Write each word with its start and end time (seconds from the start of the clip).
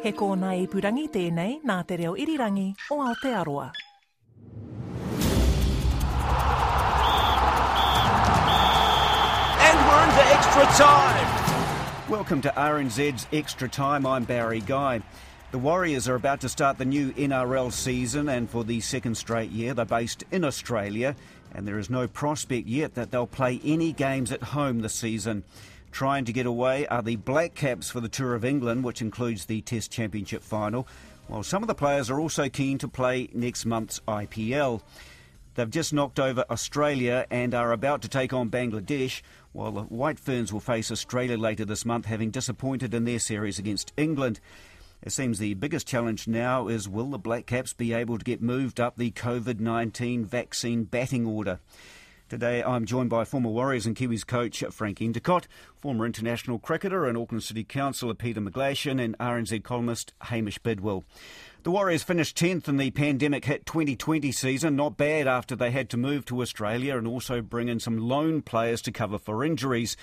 He 0.00 0.12
kōna 0.12 0.52
ipurangi 0.62 1.08
tēnei 1.10 1.56
nā 1.66 1.76
te 1.82 1.96
reo 1.98 2.12
irirangi 2.14 2.68
o 2.94 2.98
Aotearoa. 3.02 3.72
And 9.58 9.78
we're 9.88 10.04
into 10.04 10.24
extra 10.36 10.64
time. 10.78 12.08
Welcome 12.08 12.40
to 12.42 12.48
RNZ's 12.50 13.26
Extra 13.32 13.68
Time. 13.68 14.06
I'm 14.06 14.22
Barry 14.22 14.60
Guy. 14.60 15.02
The 15.50 15.58
Warriors 15.58 16.08
are 16.08 16.14
about 16.14 16.42
to 16.42 16.48
start 16.48 16.78
the 16.78 16.84
new 16.84 17.10
NRL 17.14 17.72
season, 17.72 18.28
and 18.28 18.48
for 18.48 18.62
the 18.62 18.80
second 18.80 19.16
straight 19.16 19.50
year, 19.50 19.74
they're 19.74 19.84
based 19.84 20.22
in 20.30 20.44
Australia, 20.44 21.16
and 21.52 21.66
there 21.66 21.78
is 21.78 21.90
no 21.90 22.06
prospect 22.06 22.68
yet 22.68 22.94
that 22.94 23.10
they'll 23.10 23.26
play 23.26 23.60
any 23.64 23.92
games 23.92 24.30
at 24.30 24.42
home 24.44 24.80
this 24.80 24.94
season. 24.94 25.42
Trying 25.90 26.26
to 26.26 26.32
get 26.32 26.46
away 26.46 26.86
are 26.86 27.02
the 27.02 27.16
Black 27.16 27.54
Caps 27.54 27.90
for 27.90 28.00
the 28.00 28.08
Tour 28.08 28.34
of 28.34 28.44
England, 28.44 28.84
which 28.84 29.02
includes 29.02 29.46
the 29.46 29.60
Test 29.62 29.90
Championship 29.90 30.42
final, 30.42 30.86
while 31.26 31.42
some 31.42 31.62
of 31.62 31.66
the 31.66 31.74
players 31.74 32.08
are 32.10 32.20
also 32.20 32.48
keen 32.48 32.78
to 32.78 32.88
play 32.88 33.28
next 33.32 33.66
month's 33.66 34.00
IPL. 34.06 34.82
They've 35.54 35.68
just 35.68 35.92
knocked 35.92 36.20
over 36.20 36.44
Australia 36.50 37.26
and 37.32 37.52
are 37.52 37.72
about 37.72 38.02
to 38.02 38.08
take 38.08 38.32
on 38.32 38.48
Bangladesh, 38.48 39.22
while 39.52 39.72
the 39.72 39.82
White 39.82 40.20
Ferns 40.20 40.52
will 40.52 40.60
face 40.60 40.92
Australia 40.92 41.36
later 41.36 41.64
this 41.64 41.84
month, 41.84 42.06
having 42.06 42.30
disappointed 42.30 42.94
in 42.94 43.04
their 43.04 43.18
series 43.18 43.58
against 43.58 43.92
England. 43.96 44.38
It 45.02 45.10
seems 45.10 45.38
the 45.38 45.54
biggest 45.54 45.86
challenge 45.86 46.28
now 46.28 46.68
is 46.68 46.88
will 46.88 47.10
the 47.10 47.18
Black 47.18 47.46
Caps 47.46 47.72
be 47.72 47.92
able 47.92 48.18
to 48.18 48.24
get 48.24 48.40
moved 48.40 48.78
up 48.78 48.96
the 48.96 49.10
COVID 49.10 49.58
19 49.58 50.24
vaccine 50.24 50.84
batting 50.84 51.26
order? 51.26 51.58
Today 52.28 52.62
I'm 52.62 52.84
joined 52.84 53.08
by 53.08 53.24
former 53.24 53.48
Warriors 53.48 53.86
and 53.86 53.96
Kiwis 53.96 54.26
coach 54.26 54.62
Frank 54.70 54.98
Endacott, 54.98 55.46
former 55.78 56.04
international 56.04 56.58
cricketer 56.58 57.06
and 57.06 57.16
Auckland 57.16 57.42
City 57.42 57.64
Councillor 57.64 58.12
Peter 58.12 58.42
McGlashan, 58.42 59.02
and 59.02 59.16
RNZ 59.16 59.64
columnist 59.64 60.12
Hamish 60.24 60.58
Bidwell. 60.58 61.04
The 61.62 61.70
Warriors 61.70 62.02
finished 62.02 62.36
10th 62.36 62.68
in 62.68 62.76
the 62.76 62.90
pandemic 62.90 63.46
hit 63.46 63.64
2020 63.64 64.30
season. 64.30 64.76
Not 64.76 64.98
bad 64.98 65.26
after 65.26 65.56
they 65.56 65.70
had 65.70 65.88
to 65.88 65.96
move 65.96 66.26
to 66.26 66.42
Australia 66.42 66.98
and 66.98 67.08
also 67.08 67.40
bring 67.40 67.68
in 67.68 67.80
some 67.80 67.96
loan 67.96 68.42
players 68.42 68.82
to 68.82 68.92
cover 68.92 69.16
for 69.16 69.42
injuries. 69.42 69.96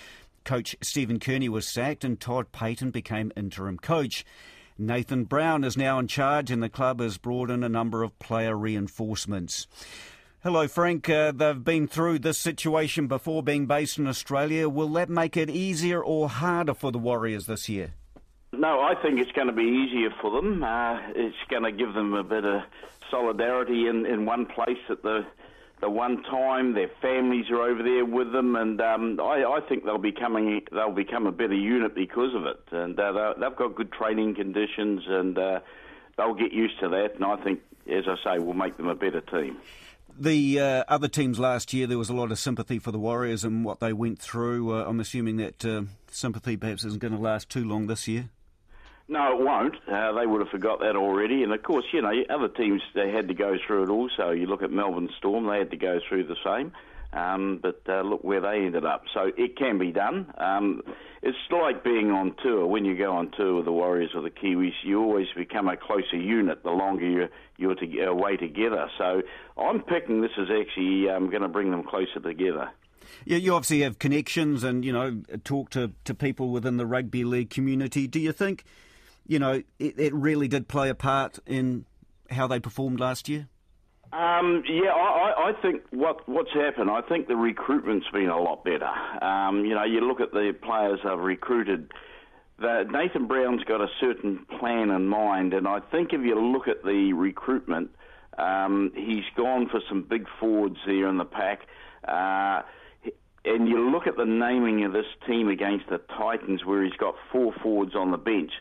Coach 0.45 0.75
Stephen 0.81 1.19
Kearney 1.19 1.47
was 1.47 1.67
sacked 1.67 2.03
and 2.03 2.19
Todd 2.19 2.51
Payten 2.51 2.91
became 2.91 3.31
interim 3.37 3.77
coach. 3.77 4.25
Nathan 4.79 5.25
Brown 5.25 5.63
is 5.63 5.77
now 5.77 5.99
in 5.99 6.07
charge 6.07 6.49
and 6.49 6.63
the 6.63 6.69
club 6.69 6.99
has 7.01 7.19
brought 7.19 7.51
in 7.51 7.63
a 7.63 7.69
number 7.69 8.01
of 8.01 8.17
player 8.17 8.57
reinforcements. 8.57 9.67
Hello, 10.45 10.67
Frank. 10.67 11.09
Uh, 11.09 11.31
they've 11.31 11.63
been 11.63 11.87
through 11.87 12.19
this 12.19 12.37
situation 12.37 13.07
before 13.07 13.41
being 13.41 13.65
based 13.65 13.97
in 13.97 14.05
Australia. 14.05 14.69
Will 14.69 14.89
that 14.89 15.09
make 15.09 15.35
it 15.35 15.49
easier 15.49 16.03
or 16.03 16.29
harder 16.29 16.75
for 16.75 16.91
the 16.91 16.99
Warriors 16.99 17.47
this 17.47 17.67
year? 17.67 17.95
No, 18.51 18.79
I 18.79 18.93
think 19.01 19.19
it's 19.19 19.31
going 19.31 19.47
to 19.47 19.53
be 19.53 19.63
easier 19.63 20.11
for 20.21 20.29
them. 20.29 20.63
Uh, 20.63 20.99
it's 21.15 21.35
going 21.49 21.63
to 21.63 21.71
give 21.71 21.95
them 21.95 22.13
a 22.13 22.23
bit 22.23 22.45
of 22.45 22.61
solidarity 23.09 23.87
in, 23.87 24.05
in 24.05 24.27
one 24.27 24.45
place 24.45 24.77
at 24.87 25.01
the 25.01 25.25
the 25.81 25.89
one 25.89 26.21
time. 26.21 26.75
Their 26.75 26.91
families 27.01 27.49
are 27.49 27.63
over 27.63 27.81
there 27.81 28.05
with 28.05 28.31
them, 28.31 28.55
and 28.55 28.79
um, 28.81 29.19
I, 29.19 29.43
I 29.45 29.61
think 29.67 29.83
they'll 29.83 29.97
be 29.97 30.11
coming. 30.11 30.61
They'll 30.71 30.91
become 30.91 31.25
a 31.25 31.31
better 31.31 31.55
unit 31.55 31.95
because 31.95 32.35
of 32.35 32.45
it. 32.45 32.61
And 32.69 32.99
uh, 32.99 33.33
they've 33.39 33.55
got 33.55 33.73
good 33.73 33.91
training 33.91 34.35
conditions, 34.35 35.05
and 35.07 35.39
uh, 35.39 35.59
they'll 36.17 36.35
get 36.35 36.53
used 36.53 36.79
to 36.81 36.89
that. 36.89 37.15
And 37.15 37.25
I 37.25 37.35
think, 37.37 37.61
as 37.91 38.03
I 38.07 38.15
say, 38.23 38.37
will 38.37 38.53
make 38.53 38.77
them 38.77 38.89
a 38.89 38.95
better 38.95 39.21
team. 39.21 39.57
The 40.17 40.59
uh, 40.59 40.83
other 40.87 41.09
teams 41.09 41.39
last 41.39 41.73
year, 41.73 41.87
there 41.87 41.97
was 41.97 42.09
a 42.09 42.13
lot 42.13 42.31
of 42.31 42.39
sympathy 42.39 42.79
for 42.79 42.91
the 42.91 42.99
Warriors 42.99 43.43
and 43.43 43.65
what 43.65 43.81
they 43.81 43.91
went 43.91 44.19
through. 44.19 44.73
Uh, 44.73 44.85
I'm 44.87 45.01
assuming 45.01 45.35
that 45.37 45.65
uh, 45.65 45.83
sympathy 46.09 46.55
perhaps 46.55 46.85
isn't 46.85 47.01
going 47.01 47.13
to 47.13 47.19
last 47.19 47.49
too 47.49 47.65
long 47.65 47.87
this 47.87 48.07
year. 48.07 48.29
No, 49.09 49.37
it 49.37 49.43
won't. 49.43 49.75
Uh, 49.91 50.13
they 50.13 50.25
would 50.25 50.39
have 50.39 50.49
forgot 50.49 50.79
that 50.79 50.95
already. 50.95 51.43
And 51.43 51.53
of 51.53 51.61
course, 51.63 51.85
you 51.91 52.01
know, 52.01 52.13
other 52.29 52.47
teams 52.47 52.81
they 52.93 53.11
had 53.11 53.27
to 53.27 53.33
go 53.33 53.57
through 53.67 53.83
it 53.83 53.89
also. 53.89 54.31
You 54.31 54.47
look 54.47 54.63
at 54.63 54.71
Melbourne 54.71 55.09
Storm; 55.17 55.47
they 55.47 55.59
had 55.59 55.71
to 55.71 55.77
go 55.77 55.99
through 56.07 56.23
the 56.23 56.37
same. 56.45 56.71
Um, 57.15 57.59
but 57.61 57.81
uh, 57.87 58.01
look 58.01 58.23
where 58.23 58.41
they 58.41 58.65
ended 58.65 58.85
up. 58.85 59.03
So 59.13 59.31
it 59.37 59.57
can 59.57 59.77
be 59.77 59.91
done. 59.91 60.33
Um, 60.37 60.81
it's 61.21 61.37
like 61.49 61.83
being 61.83 62.11
on 62.11 62.35
tour. 62.43 62.67
When 62.67 62.85
you 62.85 62.97
go 62.97 63.13
on 63.13 63.31
tour 63.35 63.55
with 63.55 63.65
the 63.65 63.71
Warriors 63.71 64.11
or 64.13 64.21
the 64.21 64.29
Kiwis, 64.29 64.73
you 64.83 65.01
always 65.01 65.27
become 65.35 65.67
a 65.69 65.77
closer 65.77 66.17
unit 66.17 66.63
the 66.63 66.71
longer 66.71 67.07
you're, 67.07 67.29
you're 67.57 67.75
to, 67.75 68.03
away 68.03 68.37
together. 68.37 68.89
So 68.97 69.21
I'm 69.57 69.81
picking 69.81 70.21
this 70.21 70.31
is 70.37 70.49
actually 70.49 71.09
um, 71.09 71.29
going 71.29 71.41
to 71.41 71.47
bring 71.47 71.71
them 71.71 71.83
closer 71.83 72.19
together. 72.21 72.69
Yeah, 73.23 73.37
you 73.37 73.53
obviously 73.53 73.81
have 73.81 73.97
connections 73.97 74.63
and, 74.63 74.83
you 74.83 74.91
know, 74.91 75.21
talk 75.43 75.69
to, 75.71 75.93
to 76.03 76.13
people 76.13 76.49
within 76.49 76.77
the 76.77 76.85
rugby 76.85 77.23
league 77.23 77.49
community. 77.49 78.07
Do 78.07 78.19
you 78.19 78.31
think 78.31 78.65
you 79.27 79.39
know, 79.39 79.63
it, 79.79 79.99
it 79.99 80.13
really 80.13 80.47
did 80.47 80.67
play 80.67 80.89
a 80.89 80.95
part 80.95 81.39
in 81.45 81.85
how 82.29 82.47
they 82.47 82.59
performed 82.59 82.99
last 82.99 83.27
year? 83.29 83.47
Um, 84.15 84.63
yeah, 84.69 84.91
I, 84.91 85.49
I 85.49 85.61
think 85.61 85.81
what 85.89 86.27
what's 86.29 86.53
happened. 86.53 86.89
I 86.89 87.01
think 87.01 87.27
the 87.27 87.35
recruitment's 87.35 88.07
been 88.13 88.29
a 88.29 88.39
lot 88.39 88.63
better. 88.63 88.87
Um, 89.21 89.65
you 89.65 89.75
know, 89.75 89.83
you 89.83 89.99
look 89.99 90.21
at 90.21 90.31
the 90.31 90.55
players 90.61 90.99
I've 91.03 91.19
recruited. 91.19 91.91
The, 92.57 92.85
Nathan 92.89 93.27
Brown's 93.27 93.65
got 93.65 93.81
a 93.81 93.87
certain 93.99 94.45
plan 94.57 94.89
in 94.89 95.07
mind, 95.09 95.53
and 95.53 95.67
I 95.67 95.81
think 95.91 96.13
if 96.13 96.21
you 96.21 96.39
look 96.39 96.69
at 96.69 96.81
the 96.85 97.11
recruitment, 97.11 97.89
um, 98.37 98.93
he's 98.95 99.25
gone 99.35 99.67
for 99.67 99.81
some 99.89 100.03
big 100.03 100.27
forwards 100.39 100.77
there 100.85 101.09
in 101.09 101.17
the 101.17 101.25
pack. 101.25 101.67
Uh, 102.07 102.61
and 103.43 103.67
you 103.67 103.91
look 103.91 104.07
at 104.07 104.15
the 104.15 104.25
naming 104.25 104.85
of 104.85 104.93
this 104.93 105.05
team 105.27 105.49
against 105.49 105.89
the 105.89 105.97
Titans, 106.17 106.63
where 106.63 106.85
he's 106.85 106.93
got 106.93 107.15
four 107.33 107.53
forwards 107.61 107.95
on 107.95 108.11
the 108.11 108.17
bench. 108.17 108.51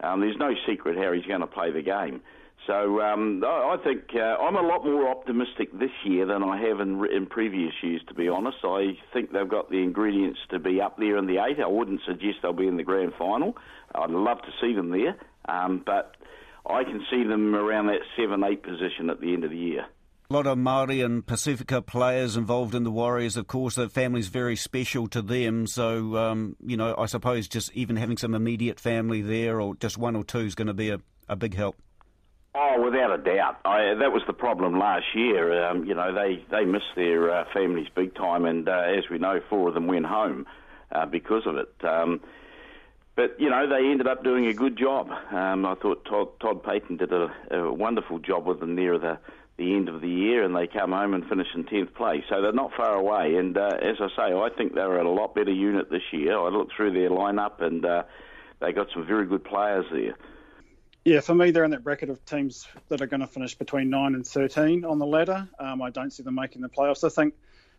Um, 0.00 0.20
there's 0.20 0.36
no 0.36 0.54
secret 0.66 0.98
how 0.98 1.12
he's 1.12 1.24
going 1.24 1.40
to 1.40 1.46
play 1.46 1.70
the 1.70 1.82
game. 1.82 2.20
So 2.66 3.00
um, 3.02 3.42
I 3.44 3.76
think 3.84 4.04
uh, 4.14 4.42
I'm 4.42 4.56
a 4.56 4.62
lot 4.62 4.84
more 4.84 5.08
optimistic 5.08 5.78
this 5.78 5.90
year 6.04 6.24
than 6.24 6.42
I 6.42 6.58
have 6.66 6.80
in, 6.80 7.04
in 7.14 7.26
previous 7.26 7.74
years. 7.82 8.00
To 8.08 8.14
be 8.14 8.28
honest, 8.28 8.58
I 8.64 8.96
think 9.12 9.32
they've 9.32 9.48
got 9.48 9.70
the 9.70 9.82
ingredients 9.82 10.40
to 10.50 10.58
be 10.58 10.80
up 10.80 10.96
there 10.96 11.18
in 11.18 11.26
the 11.26 11.44
eight. 11.44 11.60
I 11.62 11.66
wouldn't 11.66 12.00
suggest 12.06 12.38
they'll 12.42 12.54
be 12.54 12.66
in 12.66 12.78
the 12.78 12.82
grand 12.82 13.12
final. 13.18 13.56
I'd 13.94 14.10
love 14.10 14.38
to 14.38 14.50
see 14.60 14.74
them 14.74 14.90
there, 14.90 15.16
um, 15.46 15.82
but 15.84 16.16
I 16.66 16.84
can 16.84 17.04
see 17.10 17.22
them 17.24 17.54
around 17.54 17.88
that 17.88 18.00
seven, 18.16 18.42
eight 18.44 18.62
position 18.62 19.10
at 19.10 19.20
the 19.20 19.34
end 19.34 19.44
of 19.44 19.50
the 19.50 19.58
year. 19.58 19.86
A 20.30 20.32
lot 20.32 20.46
of 20.46 20.56
Maori 20.56 21.02
and 21.02 21.24
Pacifica 21.24 21.82
players 21.82 22.34
involved 22.38 22.74
in 22.74 22.82
the 22.82 22.90
Warriors. 22.90 23.36
Of 23.36 23.46
course, 23.46 23.74
their 23.74 23.90
family's 23.90 24.28
very 24.28 24.56
special 24.56 25.06
to 25.08 25.20
them. 25.20 25.66
So, 25.66 26.16
um, 26.16 26.56
you 26.64 26.78
know, 26.78 26.94
I 26.96 27.06
suppose 27.06 27.46
just 27.46 27.70
even 27.74 27.96
having 27.96 28.16
some 28.16 28.34
immediate 28.34 28.80
family 28.80 29.20
there, 29.20 29.60
or 29.60 29.74
just 29.74 29.98
one 29.98 30.16
or 30.16 30.24
two, 30.24 30.38
is 30.38 30.54
going 30.54 30.68
to 30.68 30.74
be 30.74 30.88
a, 30.88 30.98
a 31.28 31.36
big 31.36 31.54
help. 31.54 31.76
Oh, 32.56 32.80
without 32.84 33.12
a 33.12 33.18
doubt. 33.18 33.58
I, 33.64 33.94
that 33.94 34.12
was 34.12 34.22
the 34.28 34.32
problem 34.32 34.78
last 34.78 35.06
year. 35.12 35.66
Um, 35.66 35.84
you 35.84 35.94
know, 35.94 36.14
they 36.14 36.44
they 36.52 36.64
missed 36.64 36.94
their 36.94 37.28
uh, 37.28 37.44
families 37.52 37.88
big 37.92 38.14
time, 38.14 38.44
and 38.44 38.68
uh, 38.68 38.84
as 38.96 39.10
we 39.10 39.18
know, 39.18 39.40
four 39.50 39.68
of 39.68 39.74
them 39.74 39.88
went 39.88 40.06
home 40.06 40.46
uh, 40.92 41.04
because 41.04 41.46
of 41.46 41.56
it. 41.56 41.74
Um, 41.82 42.20
but 43.16 43.40
you 43.40 43.50
know, 43.50 43.68
they 43.68 43.90
ended 43.90 44.06
up 44.06 44.22
doing 44.22 44.46
a 44.46 44.54
good 44.54 44.78
job. 44.78 45.10
Um, 45.32 45.66
I 45.66 45.74
thought 45.74 46.04
Todd, 46.04 46.38
Todd 46.38 46.62
Payten 46.62 46.96
did 46.96 47.12
a, 47.12 47.32
a 47.50 47.72
wonderful 47.72 48.20
job 48.20 48.46
with 48.46 48.60
them 48.60 48.76
near 48.76 49.00
the 49.00 49.18
the 49.56 49.74
end 49.74 49.88
of 49.88 50.00
the 50.00 50.08
year, 50.08 50.44
and 50.44 50.54
they 50.54 50.68
come 50.68 50.92
home 50.92 51.12
and 51.14 51.28
finish 51.28 51.48
in 51.56 51.64
tenth 51.64 51.92
place. 51.94 52.22
So 52.28 52.40
they're 52.40 52.52
not 52.52 52.70
far 52.76 52.94
away. 52.94 53.34
And 53.34 53.58
uh, 53.58 53.78
as 53.82 53.96
I 54.00 54.08
say, 54.16 54.32
I 54.32 54.48
think 54.56 54.74
they're 54.74 55.00
a 55.00 55.10
lot 55.12 55.34
better 55.34 55.52
unit 55.52 55.90
this 55.90 56.12
year. 56.12 56.38
I 56.38 56.50
looked 56.50 56.74
through 56.76 56.92
their 56.92 57.10
lineup, 57.10 57.60
and 57.60 57.84
uh, 57.84 58.04
they 58.60 58.72
got 58.72 58.88
some 58.94 59.04
very 59.06 59.26
good 59.26 59.42
players 59.42 59.86
there. 59.90 60.14
Yeah, 61.04 61.20
for 61.20 61.34
me, 61.34 61.50
they're 61.50 61.64
in 61.64 61.72
that 61.72 61.84
bracket 61.84 62.08
of 62.08 62.24
teams 62.24 62.66
that 62.88 63.02
are 63.02 63.06
going 63.06 63.20
to 63.20 63.26
finish 63.26 63.54
between 63.54 63.90
nine 63.90 64.14
and 64.14 64.26
thirteen 64.26 64.86
on 64.86 64.98
the 64.98 65.04
ladder. 65.04 65.46
Um, 65.58 65.82
I 65.82 65.90
don't 65.90 66.10
see 66.10 66.22
them 66.22 66.34
making 66.34 66.62
the 66.62 66.70
playoffs. 66.70 67.04
I 67.04 67.10
think 67.10 67.34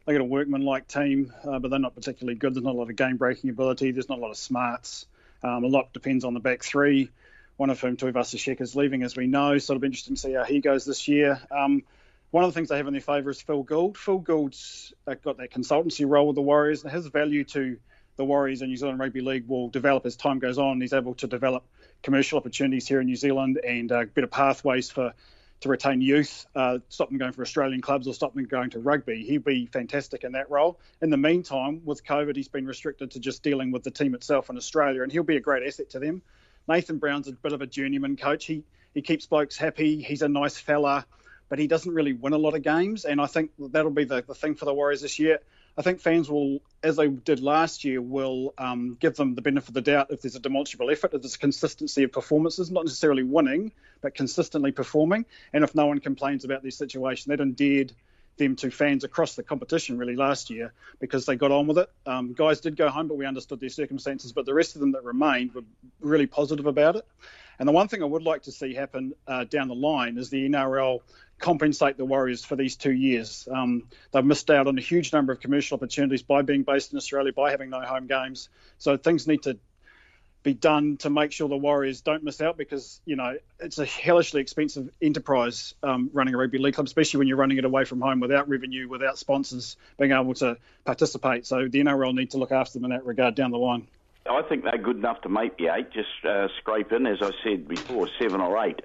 they 0.05 0.13
got 0.13 0.21
a 0.21 0.25
workman-like 0.25 0.87
team, 0.87 1.33
uh, 1.43 1.57
but 1.57 1.71
they're 1.71 1.79
not 1.79 1.95
particularly 1.95 2.37
good. 2.37 2.53
There's 2.53 2.63
not 2.63 2.75
a 2.75 2.77
lot 2.77 2.87
of 2.91 2.95
game-breaking 2.95 3.49
ability. 3.49 3.89
There's 3.89 4.09
not 4.09 4.19
a 4.19 4.21
lot 4.21 4.29
of 4.29 4.37
smarts. 4.37 5.07
Um, 5.41 5.63
a 5.63 5.67
lot 5.67 5.91
depends 5.91 6.23
on 6.23 6.35
the 6.35 6.39
back 6.39 6.63
three 6.63 7.09
one 7.57 7.69
of 7.71 7.79
whom, 7.79 7.97
Tuivasa-Sheck, 7.97 8.61
is 8.61 8.75
leaving, 8.75 9.01
as 9.01 9.15
we 9.15 9.25
know. 9.25 9.57
So 9.57 9.73
it'll 9.73 9.81
be 9.81 9.87
interesting 9.87 10.15
to 10.15 10.21
see 10.21 10.33
how 10.33 10.43
he 10.43 10.59
goes 10.59 10.85
this 10.85 11.07
year. 11.07 11.39
Um, 11.49 11.83
one 12.29 12.43
of 12.43 12.53
the 12.53 12.55
things 12.55 12.69
they 12.69 12.77
have 12.77 12.87
in 12.87 12.93
their 12.93 13.01
favour 13.01 13.29
is 13.31 13.41
Phil 13.41 13.63
Gould. 13.63 13.97
Phil 13.97 14.19
Gould's 14.19 14.93
got 15.05 15.37
that 15.37 15.51
consultancy 15.51 16.07
role 16.07 16.27
with 16.27 16.35
the 16.35 16.41
Warriors, 16.41 16.83
and 16.83 16.91
his 16.91 17.07
value 17.07 17.43
to 17.45 17.77
the 18.17 18.25
Warriors 18.25 18.61
and 18.61 18.69
New 18.69 18.77
Zealand 18.77 18.99
Rugby 18.99 19.21
League 19.21 19.47
will 19.47 19.69
develop 19.69 20.05
as 20.05 20.15
time 20.15 20.39
goes 20.39 20.57
on. 20.57 20.81
He's 20.81 20.93
able 20.93 21.15
to 21.15 21.27
develop 21.27 21.63
commercial 22.03 22.37
opportunities 22.37 22.87
here 22.87 22.99
in 22.99 23.07
New 23.07 23.15
Zealand 23.15 23.59
and 23.65 23.91
uh, 23.91 24.05
better 24.13 24.27
pathways 24.27 24.89
for 24.89 25.13
to 25.61 25.69
retain 25.69 26.01
youth, 26.01 26.45
uh, 26.55 26.79
stop 26.89 27.09
them 27.09 27.17
going 27.17 27.31
for 27.31 27.41
Australian 27.41 27.81
clubs 27.81 28.07
or 28.07 28.13
stop 28.13 28.33
them 28.33 28.45
going 28.45 28.69
to 28.71 28.79
rugby. 28.79 29.23
He'd 29.23 29.43
be 29.43 29.65
fantastic 29.65 30.23
in 30.23 30.33
that 30.33 30.49
role. 30.49 30.79
In 31.01 31.09
the 31.09 31.17
meantime, 31.17 31.81
with 31.85 32.03
COVID, 32.03 32.35
he's 32.35 32.49
been 32.49 32.65
restricted 32.65 33.11
to 33.11 33.19
just 33.19 33.41
dealing 33.41 33.71
with 33.71 33.83
the 33.83 33.91
team 33.91 34.15
itself 34.15 34.49
in 34.49 34.57
Australia, 34.57 35.01
and 35.03 35.11
he'll 35.11 35.23
be 35.23 35.37
a 35.37 35.41
great 35.41 35.65
asset 35.65 35.89
to 35.91 35.99
them. 35.99 36.21
Nathan 36.67 36.97
Brown's 36.97 37.27
a 37.27 37.31
bit 37.31 37.53
of 37.53 37.61
a 37.61 37.67
journeyman 37.67 38.17
coach. 38.17 38.45
He 38.45 38.63
he 38.93 39.01
keeps 39.01 39.25
blokes 39.25 39.57
happy. 39.57 40.01
He's 40.01 40.21
a 40.21 40.29
nice 40.29 40.57
fella, 40.57 41.05
but 41.49 41.59
he 41.59 41.67
doesn't 41.67 41.93
really 41.93 42.13
win 42.13 42.33
a 42.33 42.37
lot 42.37 42.55
of 42.55 42.61
games. 42.61 43.03
And 43.03 43.19
I 43.19 43.27
think 43.27 43.51
that'll 43.59 43.91
be 43.91 44.05
the, 44.05 44.23
the 44.25 44.33
thing 44.33 44.55
for 44.55 44.65
the 44.65 44.73
Warriors 44.73 45.01
this 45.01 45.19
year. 45.19 45.39
I 45.77 45.81
think 45.81 45.99
fans 45.99 46.29
will, 46.29 46.59
as 46.83 46.95
they 46.95 47.07
did 47.09 47.41
last 47.41 47.83
year, 47.83 48.01
will 48.01 48.53
um, 48.57 48.95
give 48.99 49.15
them 49.15 49.35
the 49.35 49.41
benefit 49.41 49.69
of 49.69 49.73
the 49.73 49.81
doubt 49.81 50.07
if 50.09 50.21
there's 50.21 50.35
a 50.35 50.39
demonstrable 50.39 50.89
effort, 50.89 51.13
if 51.13 51.21
there's 51.21 51.35
consistency 51.35 52.03
of 52.03 52.13
performances, 52.13 52.71
not 52.71 52.85
necessarily 52.85 53.23
winning, 53.23 53.73
but 54.01 54.15
consistently 54.15 54.71
performing. 54.71 55.25
And 55.51 55.63
if 55.63 55.75
no 55.75 55.87
one 55.87 55.99
complains 55.99 56.45
about 56.45 56.61
their 56.61 56.71
situation, 56.71 57.31
that 57.31 57.41
endeared 57.41 57.91
them 58.37 58.55
to 58.57 58.69
fans 58.69 59.03
across 59.03 59.35
the 59.35 59.43
competition 59.43 59.97
really 59.97 60.15
last 60.15 60.49
year 60.49 60.73
because 60.99 61.25
they 61.25 61.35
got 61.35 61.51
on 61.51 61.67
with 61.67 61.77
it. 61.77 61.89
Um, 62.05 62.33
guys 62.33 62.59
did 62.61 62.75
go 62.75 62.89
home, 62.89 63.07
but 63.07 63.17
we 63.17 63.25
understood 63.25 63.59
their 63.59 63.69
circumstances. 63.69 64.31
But 64.31 64.45
the 64.45 64.53
rest 64.53 64.75
of 64.75 64.81
them 64.81 64.93
that 64.93 65.03
remained 65.03 65.53
were 65.53 65.63
really 65.99 66.27
positive 66.27 66.65
about 66.65 66.97
it. 66.97 67.05
And 67.59 67.67
the 67.67 67.73
one 67.73 67.87
thing 67.87 68.01
I 68.01 68.05
would 68.05 68.23
like 68.23 68.43
to 68.43 68.51
see 68.51 68.73
happen 68.73 69.13
uh, 69.27 69.45
down 69.45 69.67
the 69.67 69.75
line 69.75 70.17
is 70.17 70.29
the 70.29 70.47
NRL 70.49 71.01
compensate 71.39 71.97
the 71.97 72.05
Warriors 72.05 72.45
for 72.45 72.55
these 72.55 72.75
two 72.75 72.93
years. 72.93 73.47
Um, 73.51 73.89
they've 74.11 74.23
missed 74.23 74.49
out 74.49 74.67
on 74.67 74.77
a 74.77 74.81
huge 74.81 75.11
number 75.11 75.33
of 75.33 75.39
commercial 75.39 75.75
opportunities 75.75 76.23
by 76.23 76.41
being 76.41 76.63
based 76.63 76.91
in 76.91 76.97
Australia, 76.97 77.33
by 77.33 77.51
having 77.51 77.69
no 77.69 77.81
home 77.81 78.07
games. 78.07 78.49
So 78.77 78.97
things 78.97 79.27
need 79.27 79.43
to 79.43 79.57
be 80.43 80.53
done 80.53 80.95
to 80.97 81.09
make 81.09 81.31
sure 81.31 81.49
the 81.49 81.57
Warriors 81.57 82.01
don't 82.01 82.23
miss 82.23 82.39
out 82.39 82.55
because 82.55 83.01
you 83.03 83.15
know 83.15 83.35
it's 83.59 83.79
a 83.79 83.85
hellishly 83.85 84.41
expensive 84.41 84.89
enterprise 85.01 85.73
um, 85.81 86.11
running 86.13 86.35
a 86.35 86.37
rugby 86.37 86.59
league 86.59 86.75
club, 86.75 86.85
especially 86.85 87.17
when 87.17 87.27
you're 87.27 87.37
running 87.37 87.57
it 87.57 87.65
away 87.65 87.83
from 87.83 87.99
home 87.99 88.19
without 88.19 88.47
revenue, 88.47 88.87
without 88.87 89.17
sponsors 89.17 89.75
being 89.99 90.11
able 90.11 90.35
to 90.35 90.55
participate. 90.85 91.47
So 91.47 91.67
the 91.67 91.79
NRL 91.79 92.13
need 92.13 92.31
to 92.31 92.37
look 92.37 92.51
after 92.51 92.73
them 92.73 92.85
in 92.85 92.91
that 92.91 93.05
regard 93.05 93.33
down 93.33 93.49
the 93.49 93.57
line. 93.57 93.87
I 94.27 94.41
think 94.41 94.63
they're 94.63 94.77
good 94.77 94.97
enough 94.97 95.21
to 95.21 95.29
make 95.29 95.57
the 95.57 95.73
eight, 95.73 95.91
just 95.91 96.25
uh, 96.27 96.47
scrape 96.59 96.91
in, 96.91 97.05
as 97.05 97.21
I 97.21 97.31
said 97.43 97.67
before, 97.67 98.07
seven 98.19 98.41
or 98.41 98.63
eight. 98.65 98.81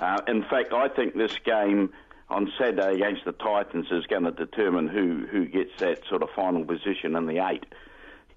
Uh, 0.00 0.20
in 0.28 0.42
fact, 0.42 0.72
I 0.72 0.88
think 0.88 1.14
this 1.14 1.36
game 1.44 1.90
on 2.28 2.52
Saturday 2.58 2.94
against 2.96 3.24
the 3.24 3.32
Titans 3.32 3.86
is 3.90 4.06
going 4.06 4.24
to 4.24 4.32
determine 4.32 4.88
who, 4.88 5.26
who 5.30 5.46
gets 5.46 5.70
that 5.78 6.00
sort 6.08 6.22
of 6.22 6.30
final 6.36 6.64
position 6.64 7.16
in 7.16 7.26
the 7.26 7.46
eight. 7.46 7.64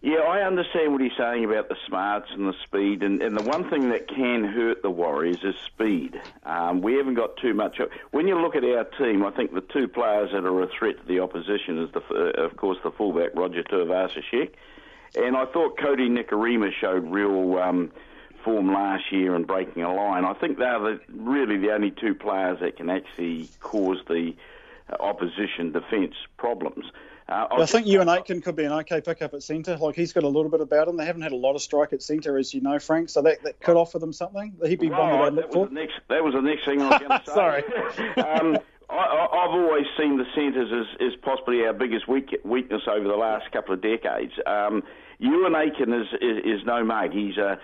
Yeah, 0.01 0.19
I 0.19 0.45
understand 0.45 0.91
what 0.91 1.01
he's 1.01 1.17
saying 1.17 1.45
about 1.45 1.67
the 1.67 1.77
smarts 1.87 2.29
and 2.31 2.47
the 2.47 2.53
speed, 2.63 3.01
and, 3.01 3.23
and 3.23 3.35
the 3.35 3.43
one 3.43 3.69
thing 3.69 3.89
that 3.89 4.07
can 4.07 4.43
hurt 4.43 4.83
the 4.83 4.91
Warriors 4.91 5.43
is 5.43 5.55
speed. 5.65 6.21
Um, 6.43 6.81
we 6.81 6.93
haven't 6.93 7.15
got 7.15 7.37
too 7.37 7.53
much. 7.53 7.79
When 8.11 8.27
you 8.27 8.39
look 8.39 8.55
at 8.55 8.63
our 8.63 8.83
team, 8.83 9.25
I 9.25 9.31
think 9.31 9.53
the 9.53 9.61
two 9.61 9.87
players 9.87 10.29
that 10.31 10.45
are 10.45 10.61
a 10.61 10.67
threat 10.67 10.97
to 10.99 11.07
the 11.07 11.21
opposition 11.21 11.79
is, 11.79 11.89
the, 11.91 12.01
uh, 12.11 12.43
of 12.43 12.55
course, 12.55 12.77
the 12.83 12.91
fullback 12.91 13.31
Roger 13.33 13.63
Tuivasa-Sheck, 13.63 14.51
and 15.15 15.35
I 15.35 15.45
thought 15.45 15.77
Cody 15.77 16.09
Nikorima 16.09 16.71
showed 16.79 17.09
real 17.11 17.57
um, 17.57 17.91
form 18.43 18.71
last 18.71 19.11
year 19.11 19.35
in 19.35 19.43
breaking 19.43 19.83
a 19.83 19.93
line. 19.93 20.23
I 20.23 20.33
think 20.33 20.57
they're 20.57 20.79
the, 20.79 20.99
really 21.13 21.57
the 21.57 21.71
only 21.71 21.91
two 21.91 22.13
players 22.13 22.59
that 22.61 22.77
can 22.77 22.89
actually 22.89 23.49
cause 23.59 23.97
the 24.07 24.33
uh, 24.89 24.95
opposition 24.99 25.71
defence 25.71 26.15
problems. 26.37 26.85
Uh, 27.27 27.47
I 27.49 27.65
think 27.65 27.87
Euan 27.87 28.15
Aiken 28.15 28.41
could 28.41 28.55
be 28.55 28.65
an 28.65 28.71
okay 28.71 29.01
pickup 29.01 29.33
at 29.33 29.41
centre. 29.41 29.77
Like 29.77 29.95
he's 29.95 30.13
got 30.13 30.23
a 30.23 30.27
little 30.27 30.51
bit 30.51 30.61
about 30.61 30.87
him. 30.87 30.95
They 30.95 31.05
haven't 31.05 31.23
had 31.23 31.31
a 31.31 31.37
lot 31.37 31.55
of 31.55 31.61
strike 31.63 31.91
at 31.91 32.03
centre, 32.03 32.37
as 32.37 32.53
you 32.53 32.61
know, 32.61 32.77
Frank. 32.77 33.09
So 33.09 33.23
that, 33.23 33.41
that 33.43 33.59
could 33.59 33.75
offer 33.75 33.97
them 33.97 34.13
something. 34.13 34.53
He'd 34.63 34.79
be 34.79 34.91
one 34.91 35.33
that 35.33 35.45
I'd 35.45 35.51
for. 35.51 35.67
Next, 35.71 35.95
that 36.09 36.23
was 36.23 36.35
the 36.35 36.41
next 36.41 36.65
thing 36.65 36.83
I 36.83 36.89
was 36.89 36.99
going 36.99 37.09
to 37.19 37.25
say. 37.25 37.33
Sorry. 37.33 37.63
um, 38.17 38.59
I, 38.87 39.27
have 39.31 39.51
always 39.51 39.85
seen 39.97 40.17
the 40.17 40.25
centres 40.35 40.71
as, 40.71 41.01
as 41.01 41.15
possibly 41.23 41.65
our 41.65 41.73
biggest 41.73 42.07
weak, 42.07 42.39
weakness 42.43 42.83
over 42.87 43.07
the 43.07 43.15
last 43.15 43.51
couple 43.51 43.73
of 43.73 43.81
decades. 43.81 44.33
Um, 44.45 44.83
Euan 45.21 45.55
Aiken 45.55 45.93
is, 45.93 46.07
is, 46.21 46.59
is 46.59 46.65
no 46.65 46.83
mate. 46.83 47.11
He's 47.11 47.37
a 47.37 47.57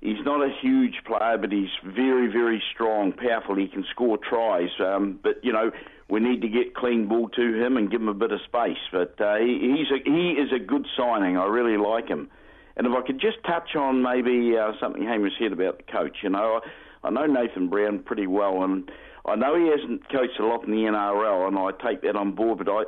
he's 0.00 0.24
not 0.24 0.42
a 0.42 0.50
huge 0.60 1.02
player, 1.04 1.38
but 1.38 1.52
he's 1.52 1.70
very, 1.84 2.28
very 2.28 2.62
strong, 2.72 3.12
powerful. 3.12 3.56
He 3.56 3.68
can 3.68 3.84
score 3.90 4.18
tries. 4.18 4.70
Um, 4.80 5.18
but 5.22 5.44
you 5.44 5.52
know, 5.52 5.70
we 6.08 6.20
need 6.20 6.42
to 6.42 6.48
get 6.48 6.74
clean 6.74 7.08
ball 7.08 7.28
to 7.30 7.64
him 7.64 7.76
and 7.76 7.90
give 7.90 8.00
him 8.00 8.08
a 8.08 8.14
bit 8.14 8.32
of 8.32 8.40
space. 8.42 8.78
But 8.92 9.20
uh, 9.20 9.36
he, 9.36 9.76
he's 9.76 9.90
a, 9.90 10.02
he 10.04 10.30
is 10.32 10.52
a 10.52 10.58
good 10.58 10.86
signing. 10.96 11.36
I 11.36 11.46
really 11.46 11.76
like 11.76 12.08
him. 12.08 12.30
And 12.76 12.86
if 12.86 12.92
I 12.92 13.06
could 13.06 13.20
just 13.20 13.38
touch 13.46 13.74
on 13.74 14.02
maybe 14.02 14.56
uh, 14.56 14.72
something 14.80 15.02
Hamish 15.02 15.32
said 15.40 15.52
about 15.52 15.78
the 15.78 15.90
coach, 15.90 16.18
you 16.22 16.28
know, 16.28 16.60
I, 17.02 17.08
I 17.08 17.10
know 17.10 17.26
Nathan 17.26 17.68
Brown 17.68 18.00
pretty 18.00 18.26
well, 18.26 18.62
and 18.62 18.90
I 19.24 19.34
know 19.34 19.56
he 19.56 19.68
hasn't 19.68 20.08
coached 20.10 20.38
a 20.38 20.46
lot 20.46 20.64
in 20.64 20.70
the 20.70 20.82
NRL, 20.82 21.48
and 21.48 21.58
I 21.58 21.70
take 21.84 22.02
that 22.02 22.16
on 22.16 22.32
board. 22.32 22.58
But 22.58 22.68
I, 22.68 22.82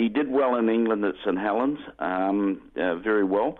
he 0.00 0.08
did 0.08 0.30
well 0.30 0.56
in 0.56 0.68
England 0.68 1.04
at 1.04 1.14
St 1.24 1.38
Helens, 1.38 1.78
um, 1.98 2.60
uh, 2.76 2.96
very 2.96 3.24
well 3.24 3.58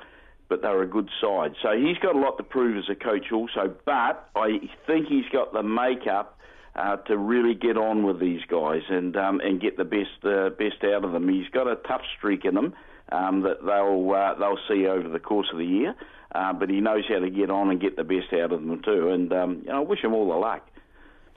but 0.50 0.62
they're 0.62 0.82
a 0.82 0.86
good 0.86 1.08
side. 1.22 1.54
So 1.62 1.68
he's 1.78 1.96
got 1.98 2.16
a 2.16 2.18
lot 2.18 2.36
to 2.36 2.42
prove 2.42 2.76
as 2.76 2.90
a 2.90 2.96
coach 2.96 3.32
also, 3.32 3.72
but 3.86 4.28
I 4.34 4.58
think 4.84 5.06
he's 5.06 5.28
got 5.32 5.52
the 5.52 5.62
makeup 5.62 6.38
uh, 6.74 6.96
to 6.96 7.16
really 7.16 7.54
get 7.54 7.76
on 7.76 8.04
with 8.04 8.20
these 8.20 8.40
guys 8.48 8.82
and 8.90 9.16
um, 9.16 9.40
and 9.40 9.60
get 9.60 9.76
the 9.76 9.84
best 9.84 10.24
uh, 10.24 10.50
best 10.50 10.84
out 10.84 11.04
of 11.04 11.12
them. 11.12 11.28
He's 11.28 11.48
got 11.50 11.66
a 11.66 11.76
tough 11.76 12.02
streak 12.18 12.44
in 12.44 12.56
him 12.56 12.74
um, 13.12 13.42
that 13.42 13.64
they'll 13.64 14.10
uh, 14.12 14.34
they'll 14.38 14.58
see 14.68 14.86
over 14.86 15.08
the 15.08 15.18
course 15.18 15.48
of 15.52 15.58
the 15.58 15.64
year, 15.64 15.94
uh, 16.34 16.52
but 16.52 16.68
he 16.68 16.80
knows 16.80 17.04
how 17.08 17.20
to 17.20 17.30
get 17.30 17.50
on 17.50 17.70
and 17.70 17.80
get 17.80 17.96
the 17.96 18.04
best 18.04 18.32
out 18.32 18.52
of 18.52 18.60
them 18.60 18.82
too. 18.82 19.10
And 19.10 19.32
um, 19.32 19.62
you 19.64 19.70
know, 19.70 19.78
I 19.78 19.80
wish 19.80 20.02
him 20.02 20.14
all 20.14 20.28
the 20.28 20.34
luck. 20.34 20.66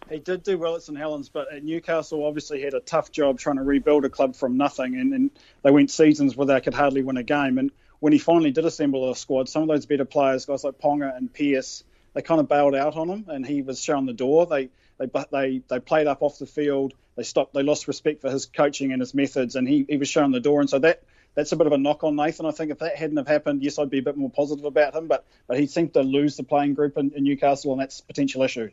He 0.09 0.19
did 0.19 0.43
do 0.43 0.57
well 0.57 0.75
at 0.75 0.83
St 0.83 0.97
Helens, 0.97 1.29
but 1.29 1.51
at 1.51 1.63
Newcastle 1.63 2.25
obviously 2.25 2.61
had 2.61 2.73
a 2.73 2.79
tough 2.79 3.11
job 3.11 3.39
trying 3.39 3.55
to 3.55 3.63
rebuild 3.63 4.05
a 4.05 4.09
club 4.09 4.35
from 4.35 4.57
nothing, 4.57 4.95
and, 4.95 5.13
and 5.13 5.31
they 5.63 5.71
went 5.71 5.91
seasons 5.91 6.35
where 6.35 6.47
they 6.47 6.61
could 6.61 6.73
hardly 6.73 7.03
win 7.03 7.17
a 7.17 7.23
game. 7.23 7.57
And 7.57 7.71
when 7.99 8.13
he 8.13 8.19
finally 8.19 8.51
did 8.51 8.65
assemble 8.65 9.09
a 9.09 9.15
squad, 9.15 9.49
some 9.49 9.63
of 9.63 9.69
those 9.69 9.85
better 9.85 10.05
players, 10.05 10.45
guys 10.45 10.63
like 10.63 10.77
Ponga 10.77 11.15
and 11.15 11.33
Pearce, 11.33 11.83
they 12.13 12.21
kind 12.21 12.39
of 12.39 12.47
bailed 12.47 12.75
out 12.75 12.95
on 12.95 13.09
him, 13.09 13.25
and 13.27 13.45
he 13.45 13.61
was 13.61 13.81
shown 13.81 14.05
the 14.05 14.13
door. 14.13 14.45
They 14.45 14.69
they 14.97 15.09
they 15.31 15.61
they 15.67 15.79
played 15.79 16.07
up 16.07 16.21
off 16.21 16.37
the 16.37 16.45
field. 16.45 16.93
They 17.15 17.23
stopped. 17.23 17.53
They 17.53 17.63
lost 17.63 17.87
respect 17.87 18.21
for 18.21 18.29
his 18.29 18.45
coaching 18.45 18.91
and 18.91 19.01
his 19.01 19.13
methods, 19.13 19.55
and 19.55 19.67
he, 19.67 19.85
he 19.87 19.97
was 19.97 20.09
shown 20.09 20.31
the 20.31 20.39
door. 20.39 20.59
And 20.59 20.69
so 20.69 20.79
that 20.79 21.03
that's 21.35 21.51
a 21.51 21.55
bit 21.55 21.65
of 21.65 21.73
a 21.73 21.77
knock 21.77 22.03
on 22.03 22.15
Nathan. 22.15 22.45
I 22.45 22.51
think 22.51 22.71
if 22.71 22.79
that 22.79 22.95
hadn't 22.97 23.17
have 23.17 23.27
happened, 23.27 23.63
yes, 23.63 23.79
I'd 23.79 23.89
be 23.89 23.99
a 23.99 24.03
bit 24.03 24.17
more 24.17 24.29
positive 24.29 24.65
about 24.65 24.93
him. 24.93 25.07
But 25.07 25.25
but 25.47 25.59
he 25.59 25.65
seemed 25.65 25.93
to 25.93 26.01
lose 26.01 26.37
the 26.37 26.43
playing 26.43 26.75
group 26.75 26.97
in, 26.97 27.11
in 27.15 27.23
Newcastle, 27.23 27.71
and 27.71 27.81
that's 27.81 28.01
a 28.01 28.03
potential 28.03 28.43
issue. 28.43 28.69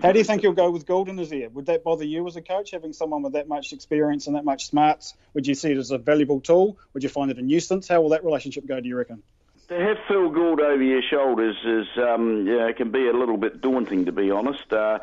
How 0.00 0.12
do 0.12 0.18
you 0.18 0.24
think 0.24 0.42
you'll 0.42 0.52
go 0.52 0.70
with 0.70 0.86
Gulden 0.86 1.20
as 1.20 1.30
here? 1.30 1.48
Would 1.50 1.66
that 1.66 1.84
bother 1.84 2.04
you 2.04 2.26
as 2.26 2.36
a 2.36 2.42
coach, 2.42 2.70
having 2.70 2.92
someone 2.92 3.22
with 3.22 3.34
that 3.34 3.48
much 3.48 3.72
experience 3.72 4.26
and 4.26 4.36
that 4.36 4.44
much 4.44 4.66
smarts? 4.66 5.14
Would 5.34 5.46
you 5.46 5.54
see 5.54 5.72
it 5.72 5.78
as 5.78 5.90
a 5.90 5.98
valuable 5.98 6.40
tool? 6.40 6.78
Would 6.94 7.02
you 7.02 7.08
find 7.08 7.30
it 7.30 7.38
a 7.38 7.42
nuisance? 7.42 7.88
How 7.88 8.00
will 8.00 8.10
that 8.10 8.24
relationship 8.24 8.66
go, 8.66 8.80
do 8.80 8.88
you 8.88 8.96
reckon? 8.96 9.22
To 9.68 9.78
have 9.78 9.96
Phil 10.08 10.30
Gould 10.30 10.60
over 10.60 10.82
your 10.82 11.02
shoulders 11.02 11.56
is 11.64 11.86
um, 11.96 12.46
yeah, 12.46 12.66
it 12.66 12.76
can 12.76 12.90
be 12.90 13.08
a 13.08 13.12
little 13.12 13.36
bit 13.36 13.60
daunting, 13.60 14.06
to 14.06 14.12
be 14.12 14.30
honest. 14.30 14.72
Uh, 14.72 14.98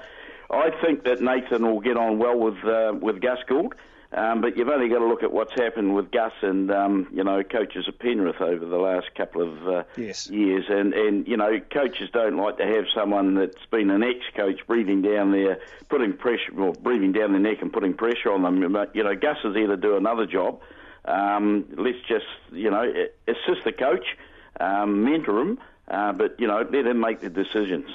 I 0.50 0.72
think 0.82 1.04
that 1.06 1.22
Nathan 1.22 1.66
will 1.66 1.80
get 1.80 1.98
on 1.98 2.20
well 2.20 2.38
with 2.38 2.64
uh, 2.66 2.94
with 3.00 3.22
Gus 3.22 3.40
Gould. 3.48 3.76
Um, 4.12 4.42
but 4.42 4.58
you've 4.58 4.70
only 4.70 4.90
got 4.90 5.00
to 5.00 5.08
look 5.08 5.22
at 5.22 5.32
what's 5.32 5.54
happened 5.54 5.94
with 5.94 6.10
Gus 6.10 6.32
and 6.42 6.72
um, 6.72 7.08
you 7.14 7.24
know 7.24 7.44
coaches 7.44 7.86
at 7.88 8.00
Penrith 8.00 8.42
over 8.42 8.66
the 8.66 8.78
last 8.78 9.14
couple 9.14 9.42
of 9.44 9.68
uh, 9.68 9.84
yes. 9.98 10.28
years, 10.32 10.66
and 10.68 10.96
and 10.96 11.28
you 11.28 11.38
know 11.38 11.60
coaches 11.72 12.10
don't 12.12 12.36
like 12.36 12.58
to 12.58 12.66
have 12.66 12.86
someone 12.96 13.36
that's 13.36 13.64
been 13.70 13.92
an 13.92 14.02
ex-coach 14.02 14.66
breathing 14.66 15.04
down 15.04 15.32
their 15.32 15.60
putting 15.90 16.14
pressure 16.14 16.60
or 16.60 16.74
breathing 16.74 17.12
down 17.12 17.34
their 17.34 17.42
neck 17.42 17.62
and 17.62 17.72
putting 17.72 17.94
pressure 17.94 18.32
on 18.32 18.42
them. 18.42 18.74
But 18.74 18.96
you 18.96 19.04
know 19.04 19.16
Gus 19.16 19.38
is 19.44 19.56
here 19.56 19.68
to 19.68 19.78
do 19.78 19.96
another 19.96 20.26
job. 20.26 20.60
Um, 21.06 21.66
let's 21.78 22.02
just 22.08 22.26
you 22.52 22.72
know 22.72 22.92
assist 23.28 23.64
the 23.64 23.72
coach, 23.72 24.18
um, 24.60 25.04
mentor 25.04 25.40
him, 25.40 25.60
uh, 25.88 26.14
but 26.14 26.40
you 26.40 26.48
know 26.48 26.68
let 26.68 26.88
him 26.88 27.00
make 27.00 27.22
the 27.22 27.30
decisions. 27.30 27.92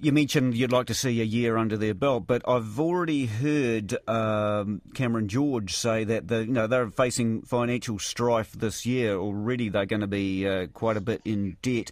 You 0.00 0.12
mentioned 0.12 0.56
you'd 0.56 0.70
like 0.70 0.86
to 0.86 0.94
see 0.94 1.20
a 1.20 1.24
year 1.24 1.56
under 1.56 1.76
their 1.76 1.92
belt, 1.92 2.28
but 2.28 2.48
I've 2.48 2.78
already 2.78 3.26
heard 3.26 3.96
um, 4.08 4.80
Cameron 4.94 5.26
George 5.26 5.74
say 5.74 6.04
that 6.04 6.28
the, 6.28 6.44
you 6.44 6.52
know 6.52 6.68
they're 6.68 6.88
facing 6.88 7.42
financial 7.42 7.98
strife 7.98 8.52
this 8.52 8.86
year. 8.86 9.16
Already, 9.16 9.68
they're 9.68 9.86
going 9.86 10.02
to 10.02 10.06
be 10.06 10.46
uh, 10.46 10.68
quite 10.68 10.96
a 10.96 11.00
bit 11.00 11.20
in 11.24 11.56
debt. 11.62 11.90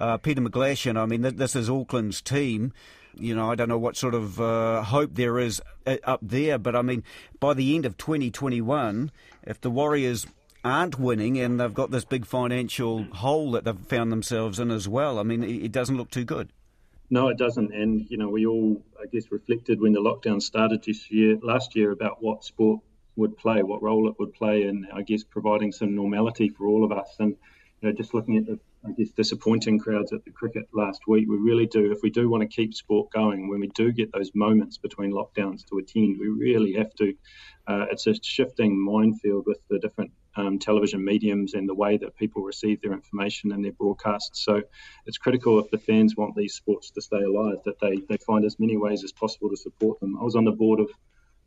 Uh, 0.00 0.18
Peter 0.18 0.40
McGlashan, 0.40 0.96
I 0.96 1.06
mean, 1.06 1.22
this 1.22 1.56
is 1.56 1.68
Auckland's 1.68 2.22
team. 2.22 2.72
You 3.16 3.34
know, 3.34 3.50
I 3.50 3.56
don't 3.56 3.68
know 3.68 3.78
what 3.78 3.96
sort 3.96 4.14
of 4.14 4.40
uh, 4.40 4.82
hope 4.84 5.14
there 5.14 5.40
is 5.40 5.60
uh, 5.84 5.96
up 6.04 6.20
there, 6.22 6.58
but 6.58 6.76
I 6.76 6.82
mean, 6.82 7.02
by 7.40 7.54
the 7.54 7.74
end 7.74 7.84
of 7.86 7.96
2021, 7.96 9.10
if 9.42 9.60
the 9.60 9.70
Warriors 9.70 10.28
aren't 10.64 11.00
winning 11.00 11.36
and 11.38 11.58
they've 11.58 11.74
got 11.74 11.90
this 11.90 12.04
big 12.04 12.24
financial 12.24 13.02
hole 13.14 13.50
that 13.50 13.64
they've 13.64 13.80
found 13.80 14.12
themselves 14.12 14.60
in 14.60 14.70
as 14.70 14.86
well, 14.86 15.18
I 15.18 15.24
mean, 15.24 15.42
it 15.42 15.72
doesn't 15.72 15.96
look 15.96 16.10
too 16.10 16.24
good. 16.24 16.52
No, 17.10 17.28
it 17.28 17.38
doesn't. 17.38 17.72
And 17.72 18.06
you 18.10 18.16
know, 18.16 18.28
we 18.28 18.46
all, 18.46 18.82
I 19.00 19.06
guess, 19.06 19.30
reflected 19.30 19.80
when 19.80 19.92
the 19.92 20.00
lockdown 20.00 20.42
started 20.42 20.82
this 20.84 21.10
year, 21.10 21.38
last 21.42 21.74
year, 21.74 21.90
about 21.90 22.22
what 22.22 22.44
sport 22.44 22.80
would 23.16 23.36
play, 23.36 23.62
what 23.62 23.82
role 23.82 24.08
it 24.08 24.16
would 24.18 24.34
play, 24.34 24.64
and 24.64 24.86
I 24.92 25.02
guess 25.02 25.24
providing 25.24 25.72
some 25.72 25.94
normality 25.94 26.48
for 26.50 26.66
all 26.66 26.84
of 26.84 26.92
us. 26.92 27.16
And 27.18 27.36
you 27.80 27.88
know, 27.88 27.92
just 27.92 28.14
looking 28.14 28.36
at 28.36 28.46
the, 28.46 28.58
I 28.88 28.92
guess, 28.92 29.10
disappointing 29.10 29.78
crowds 29.78 30.12
at 30.12 30.24
the 30.24 30.30
cricket 30.30 30.64
last 30.72 31.02
week, 31.06 31.28
we 31.28 31.36
really 31.36 31.66
do, 31.66 31.92
if 31.92 31.98
we 32.02 32.10
do 32.10 32.30
want 32.30 32.42
to 32.42 32.48
keep 32.48 32.72
sport 32.72 33.10
going, 33.10 33.48
when 33.48 33.60
we 33.60 33.68
do 33.74 33.92
get 33.92 34.12
those 34.12 34.30
moments 34.34 34.78
between 34.78 35.12
lockdowns 35.12 35.66
to 35.66 35.78
attend, 35.78 36.18
we 36.18 36.28
really 36.28 36.72
have 36.74 36.94
to. 36.94 37.14
Uh, 37.66 37.84
it's 37.90 38.06
a 38.06 38.14
shifting 38.22 38.82
minefield 38.82 39.44
with 39.46 39.60
the 39.68 39.78
different 39.78 40.10
um, 40.36 40.58
television 40.58 41.04
mediums 41.04 41.52
and 41.52 41.68
the 41.68 41.74
way 41.74 41.98
that 41.98 42.16
people 42.16 42.42
receive 42.42 42.80
their 42.80 42.92
information 42.92 43.52
and 43.52 43.62
their 43.62 43.72
broadcasts. 43.72 44.42
So 44.44 44.62
it's 45.04 45.18
critical 45.18 45.58
if 45.58 45.70
the 45.70 45.78
fans 45.78 46.16
want 46.16 46.34
these 46.34 46.54
sports 46.54 46.90
to 46.92 47.02
stay 47.02 47.22
alive 47.22 47.58
that 47.66 47.78
they, 47.80 47.96
they 48.08 48.16
find 48.18 48.44
as 48.46 48.58
many 48.58 48.78
ways 48.78 49.04
as 49.04 49.12
possible 49.12 49.50
to 49.50 49.56
support 49.56 50.00
them. 50.00 50.16
I 50.18 50.24
was 50.24 50.36
on 50.36 50.44
the 50.44 50.52
board 50.52 50.80
of 50.80 50.88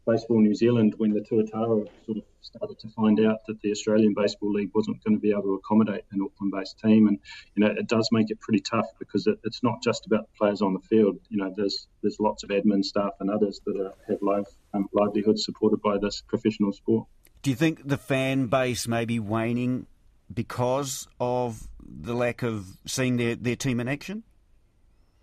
Baseball 0.06 0.42
New 0.42 0.56
Zealand 0.56 0.96
when 0.98 1.12
the 1.12 1.22
Tuatara 1.22 1.88
sort 2.06 2.18
of 2.18 2.24
started 2.42 2.80
to 2.80 2.90
find 2.90 3.20
out 3.20 3.40
that 3.48 3.62
the 3.62 3.72
Australian 3.72 4.14
Baseball 4.14 4.52
League 4.52 4.72
wasn't 4.74 5.04
going 5.04 5.16
to 5.16 5.22
be 5.22 5.32
able 5.32 5.44
to 5.44 5.54
accommodate 5.54 6.04
an 6.12 6.22
Auckland-based 6.22 6.80
team, 6.80 7.08
and 7.08 7.20
you 7.56 7.64
know 7.64 7.72
it 7.72 7.88
does 7.88 8.10
make 8.12 8.30
it 8.30 8.40
pretty 8.40 8.62
tough 8.62 8.88
because 9.00 9.28
it, 9.28 9.40
it's 9.44 9.64
not 9.64 9.82
just 9.84 10.06
about 10.06 10.22
the 10.22 10.38
players 10.38 10.62
on 10.62 10.74
the 10.74 10.80
field. 10.80 11.20
You 11.30 11.38
know, 11.38 11.54
there's 11.56 11.88
there's 12.02 12.18
lots 12.20 12.44
of 12.44 12.50
admin 12.50 12.84
staff 12.84 13.12
and 13.20 13.30
others 13.30 13.62
that 13.66 13.78
are, 13.80 13.94
have 14.08 14.46
um, 14.74 14.88
livelihoods 14.94 15.46
supported 15.46 15.82
by 15.82 15.98
this 15.98 16.22
professional 16.28 16.74
sport. 16.74 17.08
Do 17.42 17.50
you 17.50 17.56
think 17.56 17.88
the 17.88 17.98
fan 17.98 18.48
base 18.48 18.88
may 18.88 19.06
be 19.06 19.20
waning 19.20 19.88
because 20.32 21.08
of 21.20 21.68
the 21.84 22.14
lack 22.14 22.44
of 22.44 22.78
seeing 22.86 23.18
their, 23.18 23.36
their 23.36 23.56
team 23.56 23.80
in 23.80 23.88
action? 23.88 24.24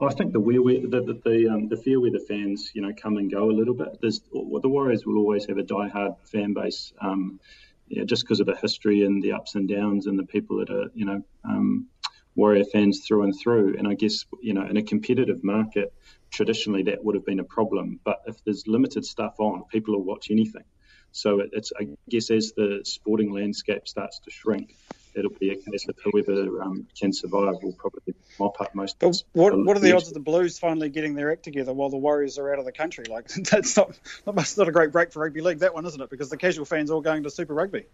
I 0.01 0.15
think 0.15 0.33
the 0.33 0.41
where 0.41 0.55
the 0.55 1.01
the 1.01 1.21
the, 1.25 1.49
um, 1.49 1.69
the 1.69 1.77
fear 1.77 2.01
where 2.01 2.11
the 2.11 2.21
fans 2.21 2.71
you 2.73 2.83
know 2.83 2.93
come 2.97 3.17
and 3.17 3.31
go 3.31 3.51
a 3.51 3.53
little 3.53 3.75
bit. 3.75 3.99
There's 4.01 4.21
the 4.21 4.69
Warriors 4.69 5.05
will 5.05 5.19
always 5.19 5.47
have 5.47 5.59
a 5.59 5.65
die-hard 5.65 6.13
fan 6.25 6.55
base, 6.55 6.93
um, 7.01 7.41
yeah, 7.89 8.05
just 8.05 8.23
because 8.23 8.39
of 8.39 8.47
the 8.47 8.57
history 8.57 9.05
and 9.05 9.21
the 9.23 9.33
ups 9.33 9.57
and 9.57 9.69
downs 9.69 10.07
and 10.07 10.17
the 10.19 10.27
people 10.27 10.59
that 10.59 10.71
are 10.71 10.89
you 10.95 11.05
know 11.05 11.23
um, 11.45 11.89
Warrior 12.37 12.65
fans 12.65 13.05
through 13.07 13.25
and 13.25 13.35
through. 13.37 13.77
And 13.77 13.89
I 13.89 13.95
guess 13.95 14.25
you 14.41 14.55
know 14.55 14.65
in 14.65 14.77
a 14.77 14.83
competitive 14.83 15.43
market, 15.43 15.93
traditionally 16.31 16.85
that 16.85 17.05
would 17.05 17.17
have 17.17 17.27
been 17.27 17.41
a 17.41 17.45
problem. 17.45 17.99
But 18.05 18.23
if 18.27 18.43
there's 18.45 18.69
limited 18.69 19.05
stuff 19.05 19.35
on, 19.41 19.65
people 19.65 19.95
will 19.95 20.05
watch 20.05 20.31
anything. 20.31 20.65
So 21.11 21.41
it's 21.41 21.73
I 21.77 21.89
guess 22.09 22.31
as 22.31 22.53
the 22.57 22.83
sporting 22.85 23.33
landscape 23.33 23.89
starts 23.89 24.21
to 24.21 24.31
shrink, 24.31 24.77
it'll 25.17 25.33
be 25.41 25.51
a 25.51 25.57
case 25.57 25.89
of 25.89 25.97
whoever 26.05 26.63
um, 26.63 26.87
can 26.97 27.13
survive 27.13 27.57
will 27.63 27.73
probably 27.73 28.15
mop 28.39 28.61
up 28.61 28.75
most. 28.75 28.99
But 28.99 29.23
what, 29.33 29.57
what 29.65 29.77
are 29.77 29.81
the 29.81 29.95
odds 29.95 30.09
of 30.09 30.15
the 30.15 30.21
Blues 30.21 30.59
finally 30.59 30.89
getting 30.89 31.15
their 31.15 31.33
act 31.33 31.43
together 31.43 31.73
while 31.73 31.91
the 31.91 31.97
Warriors 31.97 32.39
are 32.39 32.53
out 32.53 32.59
of 32.59 32.65
the 32.65 32.73
country? 32.73 33.05
Like 33.09 33.29
that's 33.51 33.77
not 33.77 33.99
that's 34.27 34.57
not 34.57 34.69
a 34.69 34.73
great 34.73 34.93
break 34.93 35.13
for 35.13 35.21
rugby 35.21 35.41
league, 35.41 35.61
that 35.61 35.75
one, 35.75 35.87
isn't 35.87 36.01
it? 36.01 36.11
Because 36.11 36.31
the 36.31 36.37
casual 36.37 36.65
fans 36.65 36.91
all 36.91 37.01
going 37.01 37.23
to 37.25 37.31
Super 37.31 37.55
Rugby. 37.55 37.87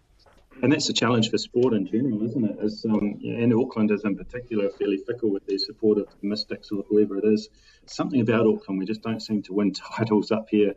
And 0.61 0.71
that's 0.71 0.87
a 0.87 0.93
challenge 0.93 1.29
for 1.29 1.37
sport 1.37 1.73
in 1.73 1.85
general, 1.85 2.23
isn't 2.23 2.45
it? 2.45 2.57
As 2.63 2.85
um, 2.85 3.19
and 3.23 3.53
Auckland 3.53 3.91
is 3.91 4.05
in 4.05 4.15
particular 4.15 4.69
fairly 4.69 4.97
fickle 4.97 5.29
with 5.29 5.45
their 5.45 5.57
support 5.57 5.97
of 5.97 6.07
the 6.21 6.27
Mystics 6.27 6.71
or 6.71 6.83
whoever 6.87 7.17
it 7.17 7.25
is. 7.25 7.49
Something 7.87 8.21
about 8.21 8.47
Auckland, 8.47 8.79
we 8.79 8.85
just 8.85 9.01
don't 9.01 9.19
seem 9.19 9.43
to 9.43 9.53
win 9.53 9.73
titles 9.97 10.31
up 10.31 10.47
here, 10.49 10.73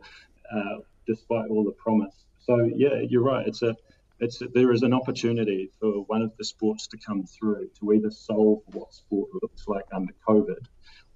uh, 0.53 0.79
despite 1.07 1.49
all 1.49 1.63
the 1.63 1.71
promise. 1.71 2.13
So 2.45 2.69
yeah, 2.75 2.99
you're 3.07 3.23
right. 3.23 3.47
It's 3.47 3.61
a 3.61 3.75
it's 4.19 4.41
there 4.53 4.71
is 4.71 4.81
an 4.81 4.93
opportunity 4.93 5.71
for 5.79 6.03
one 6.05 6.21
of 6.21 6.35
the 6.37 6.45
sports 6.45 6.87
to 6.87 6.97
come 6.97 7.23
through 7.23 7.69
to 7.79 7.93
either 7.93 8.11
solve 8.11 8.59
what 8.73 8.93
sport 8.93 9.29
looks 9.41 9.67
like 9.67 9.85
under 9.93 10.13
COVID 10.27 10.65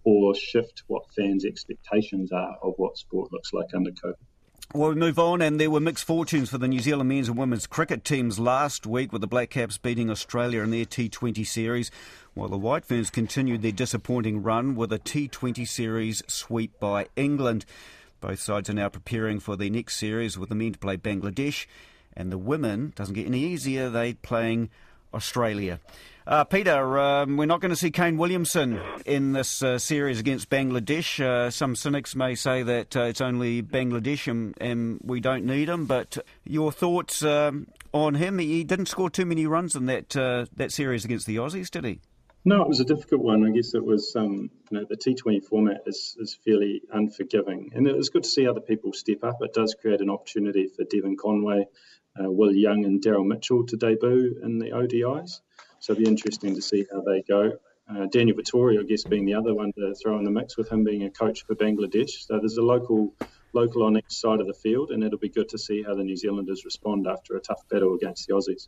or 0.03 0.35
shift 0.35 0.83
what 0.87 1.03
fans' 1.15 1.45
expectations 1.45 2.31
are 2.31 2.57
of 2.61 2.73
what 2.77 2.97
sport 2.97 3.31
looks 3.31 3.53
like 3.53 3.67
under 3.73 3.91
COVID. 3.91 4.15
Well, 4.73 4.89
we 4.89 4.95
move 4.95 5.19
on, 5.19 5.41
and 5.41 5.59
there 5.59 5.69
were 5.69 5.79
mixed 5.79 6.05
fortunes 6.05 6.49
for 6.49 6.57
the 6.57 6.67
New 6.67 6.79
Zealand 6.79 7.07
men's 7.09 7.27
and 7.27 7.37
women's 7.37 7.67
cricket 7.67 8.03
teams 8.03 8.39
last 8.39 8.87
week, 8.87 9.11
with 9.11 9.21
the 9.21 9.27
Black 9.27 9.51
Caps 9.51 9.77
beating 9.77 10.09
Australia 10.09 10.61
in 10.61 10.71
their 10.71 10.85
T20 10.85 11.45
series, 11.45 11.91
while 12.33 12.49
the 12.49 12.57
White 12.57 12.83
Ferns 12.83 13.11
continued 13.11 13.61
their 13.61 13.71
disappointing 13.71 14.41
run 14.41 14.75
with 14.75 14.91
a 14.91 14.99
T20 14.99 15.67
series 15.67 16.23
sweep 16.27 16.79
by 16.79 17.07
England. 17.15 17.65
Both 18.19 18.39
sides 18.39 18.69
are 18.69 18.73
now 18.73 18.89
preparing 18.89 19.39
for 19.39 19.55
their 19.55 19.69
next 19.69 19.97
series, 19.97 20.39
with 20.39 20.49
the 20.49 20.55
men 20.55 20.73
to 20.73 20.79
play 20.79 20.97
Bangladesh 20.97 21.67
and 22.15 22.31
the 22.31 22.37
women 22.37 22.93
doesn't 22.95 23.15
get 23.15 23.25
any 23.25 23.39
easier. 23.39 23.89
They're 23.89 24.13
playing 24.13 24.69
Australia. 25.13 25.79
Uh, 26.25 26.45
Peter, 26.45 26.97
um, 26.97 27.35
we're 27.35 27.45
not 27.45 27.59
going 27.59 27.71
to 27.71 27.75
see 27.75 27.91
Kane 27.91 28.17
Williamson 28.17 28.79
in 29.05 29.33
this 29.33 29.61
uh, 29.61 29.77
series 29.77 30.21
against 30.21 30.49
Bangladesh. 30.49 31.19
Uh, 31.19 31.51
some 31.51 31.75
cynics 31.75 32.15
may 32.15 32.33
say 32.33 32.63
that 32.63 32.95
uh, 32.95 33.01
it's 33.01 33.19
only 33.19 33.61
Bangladesh 33.61 34.31
and, 34.31 34.53
and, 34.61 35.01
we 35.03 35.19
don't 35.19 35.43
need 35.43 35.67
him. 35.67 35.85
But 35.85 36.17
your 36.45 36.71
thoughts 36.71 37.23
um, 37.23 37.67
on 37.93 38.15
him? 38.15 38.39
He 38.39 38.63
didn't 38.63 38.85
score 38.85 39.09
too 39.09 39.25
many 39.25 39.45
runs 39.45 39.75
in 39.75 39.85
that 39.87 40.15
uh, 40.15 40.45
that 40.55 40.71
series 40.71 41.03
against 41.03 41.27
the 41.27 41.35
Aussies, 41.37 41.69
did 41.69 41.83
he? 41.83 41.99
No, 42.45 42.61
it 42.61 42.67
was 42.67 42.81
a 42.81 42.85
difficult 42.85 43.21
one. 43.21 43.45
I 43.45 43.51
guess 43.51 43.73
it 43.73 43.85
was, 43.85 44.13
um, 44.17 44.49
you 44.69 44.79
know, 44.79 44.85
the 44.89 44.97
T20 44.97 45.45
format 45.45 45.83
is, 45.85 46.17
is 46.19 46.37
fairly 46.43 46.81
unforgiving. 46.91 47.71
And 47.73 47.87
it 47.87 47.95
was 47.95 48.09
good 48.09 48.23
to 48.23 48.29
see 48.29 48.47
other 48.47 48.59
people 48.59 48.91
step 48.91 49.23
up. 49.23 49.37
It 49.39 49.53
does 49.53 49.75
create 49.79 50.01
an 50.01 50.09
opportunity 50.09 50.67
for 50.67 50.83
Devon 50.83 51.15
Conway 51.15 51.67
uh, 52.19 52.29
Will 52.29 52.53
Young 52.53 52.85
and 52.85 53.01
Daryl 53.01 53.25
Mitchell 53.25 53.65
to 53.65 53.77
debut 53.77 54.39
in 54.43 54.59
the 54.59 54.71
ODIs. 54.71 55.41
So 55.79 55.93
it'll 55.93 56.03
be 56.03 56.09
interesting 56.09 56.55
to 56.55 56.61
see 56.61 56.85
how 56.91 57.01
they 57.01 57.21
go. 57.21 57.53
Uh, 57.89 58.05
Daniel 58.05 58.37
Vettori, 58.37 58.79
I 58.79 58.83
guess, 58.83 59.03
being 59.03 59.25
the 59.25 59.33
other 59.33 59.53
one 59.53 59.73
to 59.73 59.93
throw 59.95 60.17
in 60.17 60.23
the 60.23 60.31
mix 60.31 60.57
with 60.57 60.71
him 60.71 60.83
being 60.83 61.03
a 61.03 61.09
coach 61.09 61.45
for 61.45 61.55
Bangladesh. 61.55 62.25
So 62.25 62.39
there's 62.39 62.57
a 62.57 62.61
local 62.61 63.13
local 63.51 63.83
on 63.83 63.97
each 63.97 64.05
side 64.09 64.39
of 64.39 64.47
the 64.47 64.53
field, 64.53 64.91
and 64.91 65.03
it'll 65.03 65.19
be 65.19 65.29
good 65.29 65.49
to 65.49 65.57
see 65.57 65.83
how 65.83 65.93
the 65.93 66.03
New 66.03 66.15
Zealanders 66.15 66.65
respond 66.65 67.07
after 67.07 67.35
a 67.35 67.39
tough 67.39 67.67
battle 67.69 67.93
against 67.93 68.27
the 68.27 68.33
Aussies. 68.33 68.67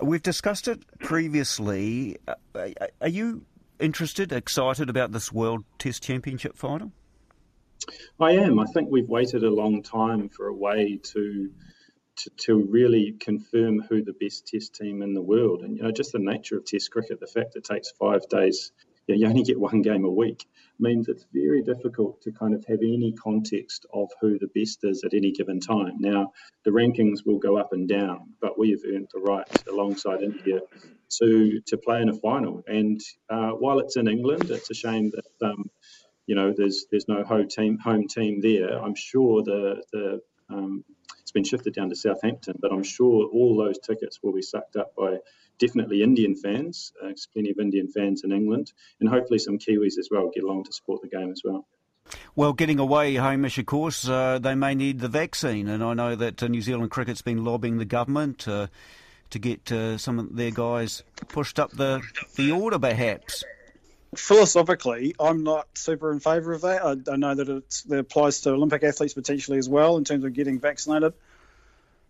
We've 0.00 0.22
discussed 0.22 0.66
it 0.66 0.80
previously. 0.98 2.16
Uh, 2.26 2.70
are 3.00 3.08
you 3.08 3.44
interested, 3.78 4.32
excited 4.32 4.88
about 4.90 5.12
this 5.12 5.32
World 5.32 5.64
Test 5.78 6.02
Championship 6.02 6.56
final? 6.56 6.92
I 8.18 8.32
am. 8.32 8.58
I 8.58 8.64
think 8.66 8.90
we've 8.90 9.08
waited 9.08 9.44
a 9.44 9.50
long 9.50 9.82
time 9.82 10.28
for 10.28 10.48
a 10.48 10.54
way 10.54 10.98
to 11.02 11.50
to, 12.16 12.30
to 12.30 12.54
really 12.54 13.12
confirm 13.18 13.80
who 13.80 14.02
the 14.02 14.12
best 14.12 14.46
test 14.46 14.74
team 14.74 15.02
in 15.02 15.14
the 15.14 15.22
world. 15.22 15.62
And, 15.62 15.76
you 15.76 15.82
know, 15.82 15.92
just 15.92 16.12
the 16.12 16.18
nature 16.18 16.56
of 16.56 16.64
test 16.64 16.90
cricket, 16.90 17.20
the 17.20 17.26
fact 17.26 17.56
it 17.56 17.64
takes 17.64 17.90
five 17.90 18.28
days, 18.28 18.72
you, 19.06 19.14
know, 19.14 19.20
you 19.20 19.26
only 19.28 19.42
get 19.42 19.58
one 19.58 19.82
game 19.82 20.04
a 20.04 20.10
week, 20.10 20.46
means 20.78 21.08
it's 21.08 21.26
very 21.32 21.62
difficult 21.62 22.20
to 22.22 22.32
kind 22.32 22.54
of 22.54 22.64
have 22.66 22.80
any 22.80 23.12
context 23.12 23.86
of 23.92 24.08
who 24.20 24.38
the 24.38 24.48
best 24.54 24.80
is 24.84 25.02
at 25.04 25.14
any 25.14 25.32
given 25.32 25.60
time. 25.60 25.96
Now, 25.98 26.32
the 26.64 26.70
rankings 26.70 27.24
will 27.24 27.38
go 27.38 27.56
up 27.56 27.72
and 27.72 27.88
down, 27.88 28.34
but 28.40 28.58
we 28.58 28.70
have 28.70 28.80
earned 28.86 29.08
the 29.12 29.20
right 29.20 29.46
alongside 29.68 30.22
India 30.22 30.60
to 31.20 31.60
to 31.66 31.76
play 31.76 32.00
in 32.00 32.08
a 32.08 32.14
final. 32.14 32.62
And 32.66 33.00
uh, 33.28 33.50
while 33.50 33.80
it's 33.80 33.96
in 33.96 34.08
England, 34.08 34.50
it's 34.50 34.70
a 34.70 34.74
shame 34.74 35.10
that 35.10 35.46
um, 35.48 35.70
you 36.26 36.34
know 36.34 36.52
there's 36.56 36.86
there's 36.90 37.08
no 37.08 37.24
home 37.24 37.48
team 37.48 37.78
home 37.78 38.08
team 38.08 38.40
there. 38.40 38.82
I'm 38.82 38.94
sure 38.94 39.42
the 39.42 39.82
the 39.92 40.20
um, 40.48 40.84
been 41.32 41.44
shifted 41.44 41.74
down 41.74 41.88
to 41.90 41.96
Southampton, 41.96 42.58
but 42.60 42.72
I'm 42.72 42.82
sure 42.82 43.26
all 43.26 43.56
those 43.56 43.78
tickets 43.78 44.20
will 44.22 44.32
be 44.32 44.42
sucked 44.42 44.76
up 44.76 44.94
by 44.96 45.18
definitely 45.58 46.02
Indian 46.02 46.34
fans. 46.34 46.92
Uh, 47.00 47.06
there's 47.06 47.28
plenty 47.32 47.50
of 47.50 47.58
Indian 47.58 47.88
fans 47.88 48.24
in 48.24 48.32
England, 48.32 48.72
and 49.00 49.08
hopefully 49.08 49.38
some 49.38 49.58
Kiwis 49.58 49.98
as 49.98 50.08
well 50.10 50.30
get 50.32 50.44
along 50.44 50.64
to 50.64 50.72
support 50.72 51.02
the 51.02 51.08
game 51.08 51.30
as 51.30 51.42
well. 51.44 51.66
Well, 52.34 52.52
getting 52.52 52.78
away, 52.78 53.14
Hamish, 53.14 53.58
of 53.58 53.66
course, 53.66 54.08
uh, 54.08 54.38
they 54.38 54.54
may 54.54 54.74
need 54.74 54.98
the 54.98 55.08
vaccine, 55.08 55.68
and 55.68 55.82
I 55.82 55.94
know 55.94 56.14
that 56.16 56.42
uh, 56.42 56.48
New 56.48 56.62
Zealand 56.62 56.90
cricket's 56.90 57.22
been 57.22 57.44
lobbying 57.44 57.78
the 57.78 57.84
government 57.84 58.46
uh, 58.48 58.66
to 59.30 59.38
get 59.38 59.70
uh, 59.70 59.96
some 59.98 60.18
of 60.18 60.36
their 60.36 60.50
guys 60.50 61.02
pushed 61.28 61.58
up 61.58 61.70
the, 61.72 62.02
the 62.36 62.50
order, 62.50 62.78
perhaps 62.78 63.44
philosophically, 64.16 65.14
I'm 65.18 65.42
not 65.42 65.66
super 65.74 66.12
in 66.12 66.20
favour 66.20 66.52
of 66.52 66.62
that. 66.62 66.84
I, 66.84 67.12
I 67.12 67.16
know 67.16 67.34
that 67.34 67.48
it 67.48 67.98
applies 67.98 68.42
to 68.42 68.50
Olympic 68.50 68.82
athletes 68.82 69.14
potentially 69.14 69.58
as 69.58 69.68
well 69.68 69.96
in 69.96 70.04
terms 70.04 70.24
of 70.24 70.32
getting 70.32 70.60
vaccinated. 70.60 71.14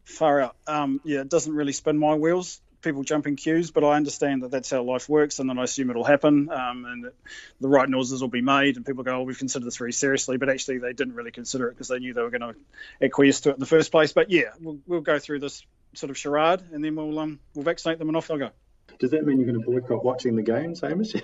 Far 0.05 0.41
out. 0.41 0.57
Um, 0.67 1.01
yeah, 1.05 1.21
it 1.21 1.29
doesn't 1.29 1.55
really 1.55 1.73
spin 1.73 1.99
my 1.99 2.15
wheels. 2.15 2.61
People 2.81 3.05
jump 3.05 3.29
in 3.29 3.37
queues, 3.37 3.71
but 3.71 3.85
I 3.85 3.95
understand 3.95 4.43
that 4.43 4.51
that's 4.51 4.69
how 4.69 4.83
life 4.83 5.09
works, 5.09 5.39
and 5.39 5.49
then 5.49 5.57
I 5.57 5.63
assume 5.63 5.91
it'll 5.91 6.03
happen, 6.03 6.51
um, 6.51 6.85
and 6.85 7.13
the 7.61 7.69
right 7.69 7.89
noises 7.89 8.21
will 8.21 8.29
be 8.29 8.41
made, 8.41 8.75
and 8.75 8.85
people 8.85 9.05
go, 9.05 9.19
"Oh, 9.19 9.23
we've 9.23 9.39
considered 9.39 9.65
this 9.65 9.77
very 9.77 9.93
seriously," 9.93 10.37
but 10.37 10.49
actually 10.49 10.79
they 10.79 10.93
didn't 10.93 11.15
really 11.15 11.31
consider 11.31 11.69
it 11.69 11.75
because 11.75 11.87
they 11.87 12.01
knew 12.01 12.13
they 12.13 12.23
were 12.23 12.31
going 12.31 12.41
to 12.41 12.57
acquiesce 13.01 13.43
to 13.43 13.51
it 13.51 13.55
in 13.55 13.61
the 13.61 13.67
first 13.67 13.93
place. 13.93 14.13
But 14.13 14.31
yeah, 14.31 14.51
we'll, 14.61 14.79
we'll 14.89 15.01
go 15.01 15.21
through 15.21 15.39
this 15.39 15.65
sort 15.95 16.11
of 16.11 16.19
charade, 16.19 16.63
and 16.73 16.85
then 16.85 16.97
we'll 16.97 17.17
um, 17.21 17.39
we'll 17.55 17.65
vaccinate 17.65 18.01
them, 18.01 18.09
and 18.09 18.17
off 18.17 18.27
they'll 18.27 18.39
go. 18.39 18.51
Does 18.99 19.13
that 19.13 19.25
mean 19.25 19.39
you're 19.39 19.47
going 19.47 19.61
to 19.61 19.65
boycott 19.65 20.05
watching 20.05 20.35
the 20.35 20.43
games, 20.43 20.81
Hamish? 20.81 21.13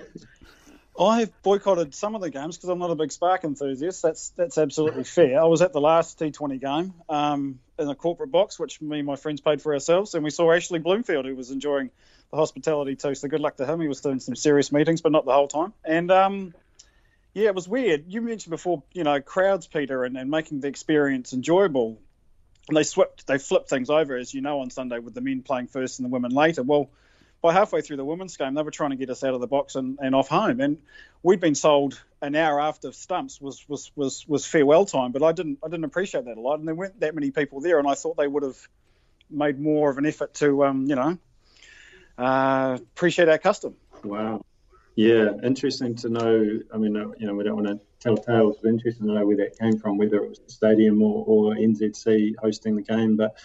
I've 0.98 1.42
boycotted 1.42 1.94
some 1.94 2.14
of 2.14 2.20
the 2.20 2.30
games 2.30 2.56
because 2.56 2.70
I'm 2.70 2.78
not 2.78 2.90
a 2.90 2.96
big 2.96 3.12
Spark 3.12 3.44
enthusiast. 3.44 4.02
That's 4.02 4.30
that's 4.30 4.58
absolutely 4.58 5.04
fair. 5.04 5.40
I 5.40 5.44
was 5.44 5.62
at 5.62 5.72
the 5.72 5.80
last 5.80 6.18
T20 6.18 6.60
game 6.60 6.94
um, 7.08 7.60
in 7.78 7.88
a 7.88 7.94
corporate 7.94 8.32
box, 8.32 8.58
which 8.58 8.80
me 8.80 8.98
and 8.98 9.06
my 9.06 9.16
friends 9.16 9.40
paid 9.40 9.62
for 9.62 9.72
ourselves, 9.74 10.14
and 10.14 10.24
we 10.24 10.30
saw 10.30 10.52
Ashley 10.52 10.80
Bloomfield, 10.80 11.24
who 11.24 11.36
was 11.36 11.50
enjoying 11.50 11.90
the 12.30 12.36
hospitality 12.36 12.96
too. 12.96 13.14
So 13.14 13.28
good 13.28 13.40
luck 13.40 13.56
to 13.58 13.66
him. 13.66 13.80
He 13.80 13.88
was 13.88 14.00
doing 14.00 14.18
some 14.18 14.34
serious 14.34 14.72
meetings, 14.72 15.00
but 15.00 15.12
not 15.12 15.24
the 15.24 15.32
whole 15.32 15.48
time. 15.48 15.72
And 15.84 16.10
um, 16.10 16.54
yeah, 17.32 17.46
it 17.46 17.54
was 17.54 17.68
weird. 17.68 18.04
You 18.08 18.20
mentioned 18.20 18.50
before, 18.50 18.82
you 18.92 19.04
know, 19.04 19.20
crowds, 19.20 19.68
Peter, 19.68 20.04
and, 20.04 20.16
and 20.16 20.30
making 20.30 20.60
the 20.60 20.68
experience 20.68 21.32
enjoyable. 21.32 22.00
And 22.68 22.76
they 22.76 22.82
swept, 22.82 23.26
they 23.26 23.38
flipped 23.38 23.70
things 23.70 23.88
over, 23.88 24.16
as 24.16 24.34
you 24.34 24.40
know, 24.40 24.60
on 24.60 24.70
Sunday 24.70 24.98
with 24.98 25.14
the 25.14 25.20
men 25.20 25.42
playing 25.42 25.68
first 25.68 26.00
and 26.00 26.06
the 26.06 26.10
women 26.10 26.32
later. 26.32 26.62
Well 26.62 26.90
by 27.40 27.52
halfway 27.52 27.80
through 27.80 27.96
the 27.96 28.04
women's 28.04 28.36
game, 28.36 28.54
they 28.54 28.62
were 28.62 28.70
trying 28.70 28.90
to 28.90 28.96
get 28.96 29.10
us 29.10 29.22
out 29.22 29.34
of 29.34 29.40
the 29.40 29.46
box 29.46 29.76
and, 29.76 29.98
and 30.00 30.14
off 30.14 30.28
home. 30.28 30.60
And 30.60 30.78
we'd 31.22 31.40
been 31.40 31.54
sold 31.54 32.00
an 32.20 32.34
hour 32.34 32.60
after 32.60 32.92
stumps 32.92 33.40
was, 33.40 33.64
was, 33.68 33.92
was, 33.94 34.26
was 34.26 34.44
farewell 34.44 34.84
time, 34.84 35.12
but 35.12 35.22
I 35.22 35.32
didn't 35.32 35.58
I 35.64 35.68
didn't 35.68 35.84
appreciate 35.84 36.24
that 36.24 36.36
a 36.36 36.40
lot. 36.40 36.58
And 36.58 36.66
there 36.66 36.74
weren't 36.74 36.98
that 37.00 37.14
many 37.14 37.30
people 37.30 37.60
there, 37.60 37.78
and 37.78 37.86
I 37.86 37.94
thought 37.94 38.16
they 38.16 38.26
would 38.26 38.42
have 38.42 38.56
made 39.30 39.60
more 39.60 39.90
of 39.90 39.98
an 39.98 40.06
effort 40.06 40.34
to 40.34 40.64
um, 40.64 40.86
you 40.86 40.96
know 40.96 41.18
uh, 42.18 42.78
appreciate 42.80 43.28
our 43.28 43.38
custom. 43.38 43.74
Wow. 44.02 44.44
Yeah, 44.96 45.30
interesting 45.44 45.94
to 45.96 46.08
know. 46.08 46.60
I 46.74 46.76
mean, 46.76 46.96
uh, 46.96 47.10
you 47.18 47.28
know, 47.28 47.34
we 47.34 47.44
don't 47.44 47.54
want 47.54 47.68
to 47.68 47.78
tell 48.00 48.16
tales, 48.16 48.56
but 48.60 48.68
interesting 48.68 49.06
to 49.06 49.14
know 49.14 49.24
where 49.24 49.36
that 49.36 49.56
came 49.56 49.78
from, 49.78 49.96
whether 49.96 50.16
it 50.16 50.28
was 50.28 50.40
the 50.40 50.50
stadium 50.50 51.00
or, 51.02 51.24
or 51.24 51.54
NZC 51.54 52.34
hosting 52.36 52.74
the 52.74 52.82
game. 52.82 53.16
But 53.16 53.36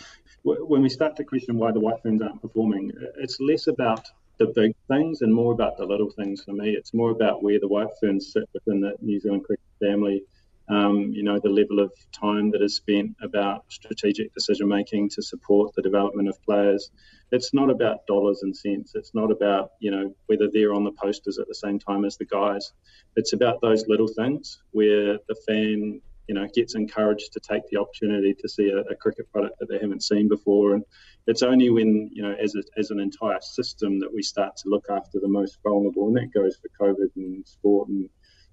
when 0.44 0.82
we 0.82 0.90
start 0.90 1.16
to 1.18 1.24
question 1.24 1.58
why 1.58 1.72
the 1.72 1.80
White 1.80 2.02
Ferns 2.02 2.22
aren't 2.22 2.42
performing, 2.42 2.92
it's 3.18 3.40
less 3.40 3.68
about 3.68 4.06
the 4.40 4.48
big 4.48 4.76
things 4.88 5.22
and 5.22 5.34
more 5.34 5.54
about 5.54 5.78
the 5.78 5.86
little 5.86 6.10
things 6.10 6.44
for 6.44 6.54
me. 6.54 6.72
It's 6.72 6.94
more 6.94 7.12
about 7.12 7.44
where 7.44 7.60
the 7.60 7.68
White 7.68 7.90
Ferns 8.00 8.34
sit 8.34 8.50
within 8.54 8.82
the 8.82 8.94
New 9.02 9.20
Zealand 9.20 9.46
cricket 9.46 9.66
family 9.80 10.24
um, 10.70 11.12
you 11.14 11.24
know, 11.24 11.40
the 11.40 11.50
level 11.50 11.80
of 11.80 11.92
time 12.12 12.50
that 12.52 12.62
is 12.62 12.76
spent 12.76 13.16
about 13.22 13.66
strategic 13.68 14.34
decision 14.34 14.68
making 14.68 15.10
to 15.10 15.22
support 15.22 15.76
the 15.76 15.82
development 15.82 16.30
of 16.30 16.42
players. 16.44 16.92
It's 17.32 17.54
not 17.54 17.70
about 17.70 18.06
dollars 18.08 18.44
and 18.44 18.56
cents. 18.56 18.94
It's 18.96 19.14
not 19.14 19.32
about, 19.32 19.72
you 19.80 19.92
know, 19.92 20.16
whether 20.28 20.48
they're 20.52 20.74
on 20.74 20.84
the 20.84 20.92
posters 20.92 21.38
at 21.38 21.48
the 21.48 21.56
same 21.56 21.80
time 21.80 22.06
as 22.06 22.18
the 22.18 22.26
guys. 22.26 22.72
It's 23.16 23.34
about 23.34 23.60
those 23.62 23.88
little 23.88 24.08
things 24.08 24.60
where 24.72 25.18
the 25.28 25.36
fan, 25.48 26.02
you 26.28 26.36
know, 26.36 26.48
gets 26.54 26.76
encouraged 26.76 27.34
to 27.34 27.40
take 27.40 27.64
the 27.70 27.80
opportunity 27.80 28.34
to 28.34 28.48
see 28.48 28.70
a, 28.70 28.80
a 28.92 28.96
cricket 28.96 29.32
product 29.32 29.60
that 29.60 29.70
they 29.70 29.80
haven't 29.80 30.04
seen 30.04 30.28
before. 30.30 30.74
And 30.74 30.84
it's 31.28 31.44
only 31.44 31.70
when, 31.70 32.10
you 32.14 32.24
know, 32.24 32.36
as, 32.42 32.56
a, 32.56 32.64
as 32.78 32.92
an 32.92 33.00
entire 33.00 33.42
system 33.42 34.00
that 34.00 34.14
we 34.14 34.22
start 34.22 34.56
to 34.58 34.70
look 34.70 34.86
after 34.90 35.20
the 35.20 35.28
most 35.28 35.58
vulnerable, 35.64 36.08
and 36.08 36.18
that 36.18 36.34
goes 36.34 36.58
for 36.58 36.70
COVID 36.86 37.10
and 37.16 37.48
sport 37.48 37.90
and 37.90 38.10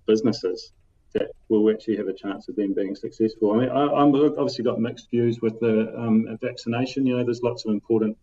businesses 0.06 0.72
that 1.12 1.30
we'll 1.48 1.72
actually 1.72 1.96
have 1.96 2.08
a 2.08 2.14
chance 2.14 2.48
of 2.48 2.56
them 2.56 2.72
being 2.74 2.94
successful. 2.94 3.52
I 3.52 3.58
mean, 3.58 3.68
I, 3.68 4.02
am 4.02 4.14
obviously 4.14 4.64
got 4.64 4.80
mixed 4.80 5.10
views 5.10 5.40
with 5.40 5.58
the 5.58 5.92
um, 5.96 6.26
vaccination. 6.40 7.06
You 7.06 7.18
know, 7.18 7.24
there's 7.24 7.42
lots 7.42 7.64
of 7.64 7.72
important 7.72 8.16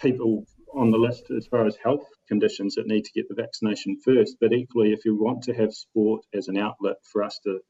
people 0.00 0.44
on 0.74 0.90
the 0.90 0.98
list 0.98 1.30
as 1.36 1.46
far 1.46 1.66
as 1.66 1.76
health 1.82 2.06
conditions 2.28 2.76
that 2.76 2.86
need 2.86 3.04
to 3.04 3.12
get 3.12 3.28
the 3.28 3.34
vaccination 3.34 3.98
first. 4.04 4.36
But 4.40 4.52
equally, 4.52 4.92
if 4.92 5.04
you 5.04 5.20
want 5.20 5.42
to 5.44 5.54
have 5.54 5.72
sport 5.72 6.24
as 6.32 6.48
an 6.48 6.56
outlet 6.56 6.96
for 7.02 7.22
us 7.22 7.40
to 7.44 7.60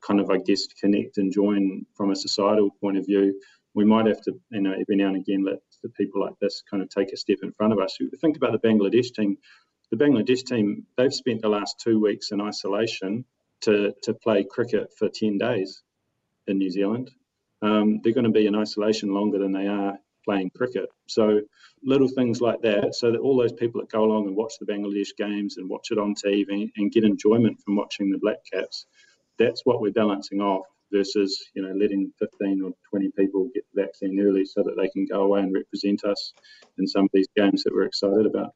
kind 0.00 0.20
of, 0.20 0.30
I 0.30 0.38
guess, 0.38 0.66
connect 0.66 1.18
and 1.18 1.32
join 1.32 1.86
from 1.96 2.10
a 2.10 2.16
societal 2.16 2.70
point 2.80 2.98
of 2.98 3.06
view, 3.06 3.40
we 3.74 3.84
might 3.84 4.06
have 4.06 4.20
to, 4.22 4.32
you 4.50 4.60
know, 4.60 4.72
every 4.72 4.96
now 4.96 5.08
and 5.08 5.16
again 5.16 5.44
let 5.44 5.58
the 5.82 5.88
people 5.90 6.20
like 6.20 6.38
this 6.40 6.62
kind 6.68 6.82
of 6.82 6.88
take 6.88 7.12
a 7.12 7.16
step 7.16 7.38
in 7.42 7.52
front 7.52 7.72
of 7.72 7.78
us. 7.78 7.96
Think 8.20 8.36
about 8.36 8.52
the 8.52 8.68
Bangladesh 8.68 9.14
team. 9.14 9.38
The 9.90 9.96
Bangladesh 9.96 10.44
team, 10.44 10.86
they've 10.96 11.12
spent 11.12 11.42
the 11.42 11.48
last 11.48 11.80
two 11.80 12.00
weeks 12.00 12.30
in 12.32 12.40
isolation 12.40 13.24
to, 13.62 13.94
to 14.02 14.14
play 14.14 14.44
cricket 14.44 14.92
for 14.98 15.08
10 15.08 15.38
days 15.38 15.82
in 16.46 16.58
New 16.58 16.70
Zealand. 16.70 17.10
Um, 17.62 18.00
they're 18.02 18.12
going 18.12 18.24
to 18.24 18.30
be 18.30 18.46
in 18.46 18.54
isolation 18.54 19.14
longer 19.14 19.38
than 19.38 19.52
they 19.52 19.66
are 19.66 19.98
playing 20.24 20.50
cricket. 20.50 20.88
So 21.06 21.40
little 21.82 22.08
things 22.08 22.40
like 22.40 22.60
that, 22.62 22.94
so 22.94 23.10
that 23.10 23.20
all 23.20 23.36
those 23.36 23.52
people 23.52 23.80
that 23.80 23.90
go 23.90 24.04
along 24.04 24.26
and 24.26 24.36
watch 24.36 24.54
the 24.60 24.66
Bangladesh 24.66 25.16
games 25.16 25.56
and 25.56 25.68
watch 25.68 25.88
it 25.90 25.98
on 25.98 26.14
TV 26.14 26.70
and 26.76 26.92
get 26.92 27.04
enjoyment 27.04 27.60
from 27.60 27.76
watching 27.76 28.10
the 28.10 28.18
Black 28.18 28.38
Caps, 28.52 28.86
that's 29.38 29.62
what 29.64 29.80
we're 29.80 29.92
balancing 29.92 30.40
off 30.40 30.66
versus 30.92 31.50
you 31.54 31.62
know 31.62 31.72
letting 31.74 32.12
15 32.18 32.62
or 32.64 32.72
20 32.90 33.10
people 33.16 33.48
get 33.54 33.64
the 33.74 33.82
vaccine 33.82 34.18
early 34.20 34.44
so 34.44 34.62
that 34.62 34.74
they 34.76 34.88
can 34.88 35.06
go 35.06 35.22
away 35.22 35.40
and 35.40 35.54
represent 35.54 36.04
us 36.04 36.32
in 36.78 36.86
some 36.86 37.04
of 37.04 37.10
these 37.12 37.28
games 37.36 37.62
that 37.64 37.72
we're 37.74 37.84
excited 37.84 38.26
about. 38.26 38.54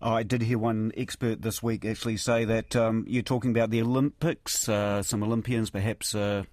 Oh, 0.00 0.12
I 0.12 0.22
did 0.22 0.42
hear 0.42 0.58
one 0.58 0.92
expert 0.96 1.42
this 1.42 1.60
week 1.60 1.84
actually 1.84 2.18
say 2.18 2.44
that 2.44 2.76
um, 2.76 3.04
you're 3.08 3.22
talking 3.22 3.50
about 3.50 3.70
the 3.70 3.82
Olympics, 3.82 4.68
uh, 4.68 5.02
some 5.02 5.24
Olympians, 5.24 5.70
perhaps 5.70 6.14
uh, 6.14 6.44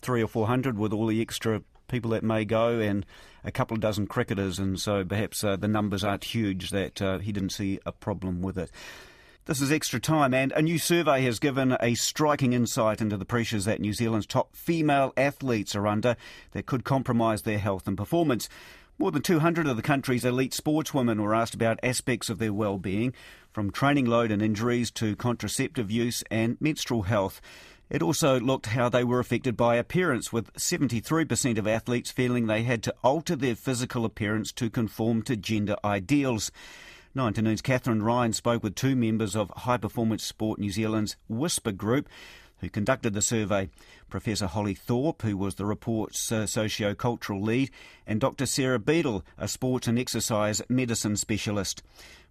three 0.00 0.22
or 0.22 0.26
four 0.26 0.48
hundred, 0.48 0.78
with 0.78 0.92
all 0.92 1.06
the 1.06 1.22
extra 1.22 1.62
people 1.86 2.10
that 2.10 2.24
may 2.24 2.44
go, 2.44 2.80
and 2.80 3.06
a 3.44 3.52
couple 3.52 3.76
of 3.76 3.80
dozen 3.80 4.08
cricketers, 4.08 4.58
and 4.58 4.80
so 4.80 5.04
perhaps 5.04 5.44
uh, 5.44 5.54
the 5.54 5.68
numbers 5.68 6.02
aren't 6.02 6.24
huge. 6.24 6.70
That 6.70 7.00
uh, 7.00 7.18
he 7.18 7.30
didn't 7.30 7.50
see 7.50 7.78
a 7.86 7.92
problem 7.92 8.42
with 8.42 8.58
it. 8.58 8.70
This 9.48 9.62
is 9.62 9.72
extra 9.72 9.98
time, 9.98 10.34
and 10.34 10.52
a 10.52 10.60
new 10.60 10.76
survey 10.76 11.22
has 11.22 11.38
given 11.38 11.74
a 11.80 11.94
striking 11.94 12.52
insight 12.52 13.00
into 13.00 13.16
the 13.16 13.24
pressures 13.24 13.64
that 13.64 13.80
New 13.80 13.94
Zealand's 13.94 14.26
top 14.26 14.54
female 14.54 15.14
athletes 15.16 15.74
are 15.74 15.86
under 15.86 16.16
that 16.52 16.66
could 16.66 16.84
compromise 16.84 17.40
their 17.40 17.58
health 17.58 17.88
and 17.88 17.96
performance. 17.96 18.50
More 18.98 19.10
than 19.10 19.22
200 19.22 19.66
of 19.66 19.76
the 19.76 19.82
country's 19.82 20.26
elite 20.26 20.52
sportswomen 20.52 21.22
were 21.22 21.34
asked 21.34 21.54
about 21.54 21.80
aspects 21.82 22.28
of 22.28 22.38
their 22.38 22.52
well-being, 22.52 23.14
from 23.50 23.70
training 23.70 24.04
load 24.04 24.30
and 24.30 24.42
injuries 24.42 24.90
to 24.90 25.16
contraceptive 25.16 25.90
use 25.90 26.22
and 26.30 26.60
menstrual 26.60 27.04
health. 27.04 27.40
It 27.88 28.02
also 28.02 28.38
looked 28.38 28.66
how 28.66 28.90
they 28.90 29.02
were 29.02 29.18
affected 29.18 29.56
by 29.56 29.76
appearance, 29.76 30.30
with 30.30 30.52
73% 30.56 31.56
of 31.56 31.66
athletes 31.66 32.10
feeling 32.10 32.48
they 32.48 32.64
had 32.64 32.82
to 32.82 32.94
alter 33.02 33.34
their 33.34 33.56
physical 33.56 34.04
appearance 34.04 34.52
to 34.52 34.68
conform 34.68 35.22
to 35.22 35.36
gender 35.36 35.76
ideals. 35.82 36.52
Nine 37.18 37.32
to 37.32 37.42
Noon's 37.42 37.62
Kathryn 37.62 38.00
Ryan 38.00 38.32
spoke 38.32 38.62
with 38.62 38.76
two 38.76 38.94
members 38.94 39.34
of 39.34 39.50
High 39.50 39.76
Performance 39.76 40.22
Sport 40.22 40.60
New 40.60 40.70
Zealand's 40.70 41.16
Whisper 41.28 41.72
Group 41.72 42.08
who 42.58 42.68
conducted 42.68 43.12
the 43.12 43.20
survey, 43.20 43.70
Professor 44.08 44.46
Holly 44.46 44.74
Thorpe, 44.74 45.22
who 45.22 45.36
was 45.36 45.56
the 45.56 45.66
report's 45.66 46.30
uh, 46.30 46.46
socio-cultural 46.46 47.42
lead, 47.42 47.72
and 48.06 48.20
Dr 48.20 48.46
Sarah 48.46 48.78
Beable, 48.78 49.24
a 49.36 49.48
sports 49.48 49.88
and 49.88 49.98
exercise 49.98 50.62
medicine 50.68 51.16
specialist. 51.16 51.82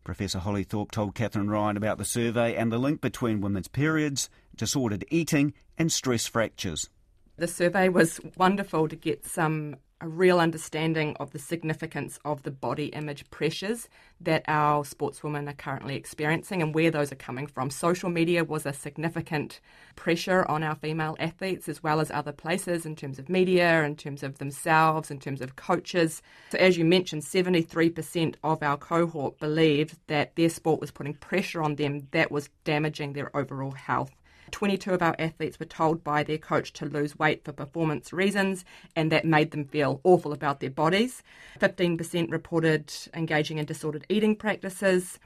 Professor 0.06 0.39
Holly 0.39 0.63
Thorpe 0.63 0.91
told 0.91 1.15
Kathryn 1.15 1.50
Ryan 1.50 1.76
about 1.76 1.97
the 1.97 2.06
survey 2.06 2.56
and 2.56 2.71
the 2.71 2.78
link 2.78 3.02
between 3.02 3.41
women's 3.41 3.67
periods, 3.67 4.30
disordered 4.56 5.04
eating, 5.12 5.54
and 5.78 5.91
stress 5.91 6.28
fractures. 6.28 6.89
The 7.36 7.47
survey 7.50 7.89
was 7.89 8.21
wonderful 8.38 8.88
to 8.88 8.95
get 8.95 9.26
some 9.26 9.76
a 9.99 10.07
real 10.07 10.39
understanding 10.39 11.15
of 11.19 11.31
the 11.31 11.39
significance 11.39 12.19
of 12.23 12.43
the 12.43 12.51
body 12.51 12.88
image 12.88 13.27
pressures 13.31 13.89
that 14.21 14.43
our 14.47 14.83
sportswomen 14.83 15.49
are 15.49 15.53
currently 15.53 15.95
experiencing 15.95 16.62
and 16.62 16.75
where 16.75 16.91
those 16.91 17.12
are 17.12 17.15
coming 17.15 17.47
from. 17.47 17.69
Social 17.69 18.10
media 18.10 18.43
was 18.43 18.65
a 18.65 18.73
significant 18.73 19.60
pressure 19.95 20.45
on 20.45 20.63
our 20.63 20.75
female 20.75 21.15
athletes 21.19 21.67
as 21.67 21.81
well 21.81 21.99
as 21.99 22.12
other 22.12 22.31
places 22.31 22.86
in 22.86 22.95
terms 22.95 23.17
of 23.17 23.27
media, 23.27 23.83
in 23.83 23.95
terms 23.95 24.21
of 24.21 24.38
themselves, 24.38 25.10
in 25.10 25.19
terms 25.19 25.41
of 25.41 25.55
coaches. 25.55 26.21
So, 26.51 26.60
as 26.60 26.77
you 26.77 26.86
mentioned, 26.86 27.23
73% 27.23 28.36
of 28.43 28.62
our 28.62 28.77
cohort 28.77 29.39
believed 29.39 29.97
that 30.07 30.36
their 30.36 30.49
sport 30.49 30.79
was 30.79 30.91
putting 30.91 31.15
pressure 31.15 31.63
on 31.63 31.75
them 31.75 32.07
that 32.12 32.31
was 32.31 32.49
damaging 32.63 33.13
their 33.13 33.36
overall 33.36 33.71
health. 33.71 34.12
22 34.51 34.93
of 34.93 35.01
our 35.01 35.15
athletes 35.19 35.60
were 35.60 35.65
told 35.65 36.03
by 36.03 36.23
their 36.23 36.38
coach 36.38 36.73
to 36.73 36.86
lose 36.86 37.17
weight 37.17 37.43
for 37.43 37.51
performance 37.51 38.13
reasons, 38.13 38.65
and 38.95 39.12
that 39.12 39.25
made 39.25 39.51
them 39.51 39.65
feel 39.65 40.01
awful 40.03 40.33
about 40.33 40.60
their 40.60 40.69
bodies. 40.69 41.23
15% 41.60 42.31
reported 42.31 42.93
engaging 43.13 43.57
in 43.57 43.65
disordered 43.65 44.05
eating 44.10 44.36
practices. 44.36 45.19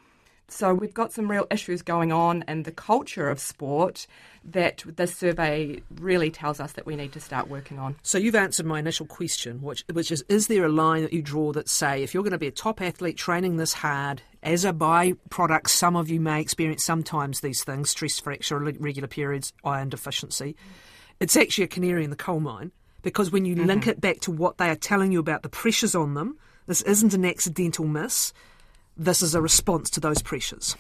So 0.52 0.74
we've 0.74 0.94
got 0.94 1.14
some 1.14 1.32
real 1.32 1.48
issues 1.50 1.82
going 1.82 2.12
on 2.12 2.44
in 2.46 2.64
the 2.64 2.74
culture 2.74 3.30
of 3.30 3.40
sport 3.40 4.06
that 4.44 4.84
this 4.86 5.16
survey 5.16 5.82
really 5.96 6.30
tells 6.30 6.60
us 6.60 6.74
that 6.74 6.86
we 6.86 6.98
need 6.98 7.14
to 7.14 7.22
start 7.22 7.48
working 7.48 7.80
on. 7.80 7.96
So 8.04 8.18
you've 8.18 8.36
answered 8.36 8.66
my 8.66 8.80
initial 8.80 9.06
question, 9.06 9.62
which 9.62 9.86
which 9.94 10.12
is 10.12 10.26
is 10.28 10.48
there 10.48 10.66
a 10.66 10.70
line 10.70 11.04
that 11.04 11.14
you 11.14 11.22
draw 11.22 11.54
that 11.54 11.70
say 11.70 12.04
if 12.04 12.14
you're 12.14 12.24
going 12.24 12.32
to 12.32 12.38
be 12.38 12.48
a 12.48 12.52
top 12.52 12.82
athlete 12.82 13.16
training 13.16 13.56
this 13.56 13.72
hard, 13.74 14.24
as 14.44 14.66
a 14.66 14.74
byproduct, 14.74 15.68
some 15.68 15.96
of 15.96 16.10
you 16.10 16.20
may 16.20 16.42
experience 16.42 16.84
sometimes 16.84 17.42
these 17.42 17.64
things, 17.64 17.90
stress 17.92 18.20
fracture, 18.20 18.58
regular 18.58 19.08
periods, 19.08 19.54
iron 19.64 19.90
deficiency. 19.90 20.56
It's 21.20 21.36
actually 21.36 21.66
a 21.66 21.68
canary 21.68 22.04
in 22.04 22.10
the 22.10 22.16
coal 22.16 22.40
mine 22.40 22.72
because 23.02 23.32
when 23.32 23.46
you 23.46 23.56
mm-hmm. 23.56 23.66
link 23.66 23.88
it 23.88 24.02
back 24.02 24.20
to 24.22 24.32
what 24.32 24.58
they 24.58 24.70
are 24.70 24.76
telling 24.76 25.12
you 25.12 25.20
about 25.20 25.44
the 25.44 25.50
pressures 25.50 25.96
on 25.96 26.16
them, 26.16 26.38
this 26.68 26.82
isn't 26.82 27.14
an 27.14 27.26
accidental 27.26 27.86
miss 27.86 28.34
this 28.98 29.22
is 29.22 29.36
a 29.36 29.42
response 29.42 29.90
to 29.92 30.00
those 30.00 30.22
pressures. 30.22 30.76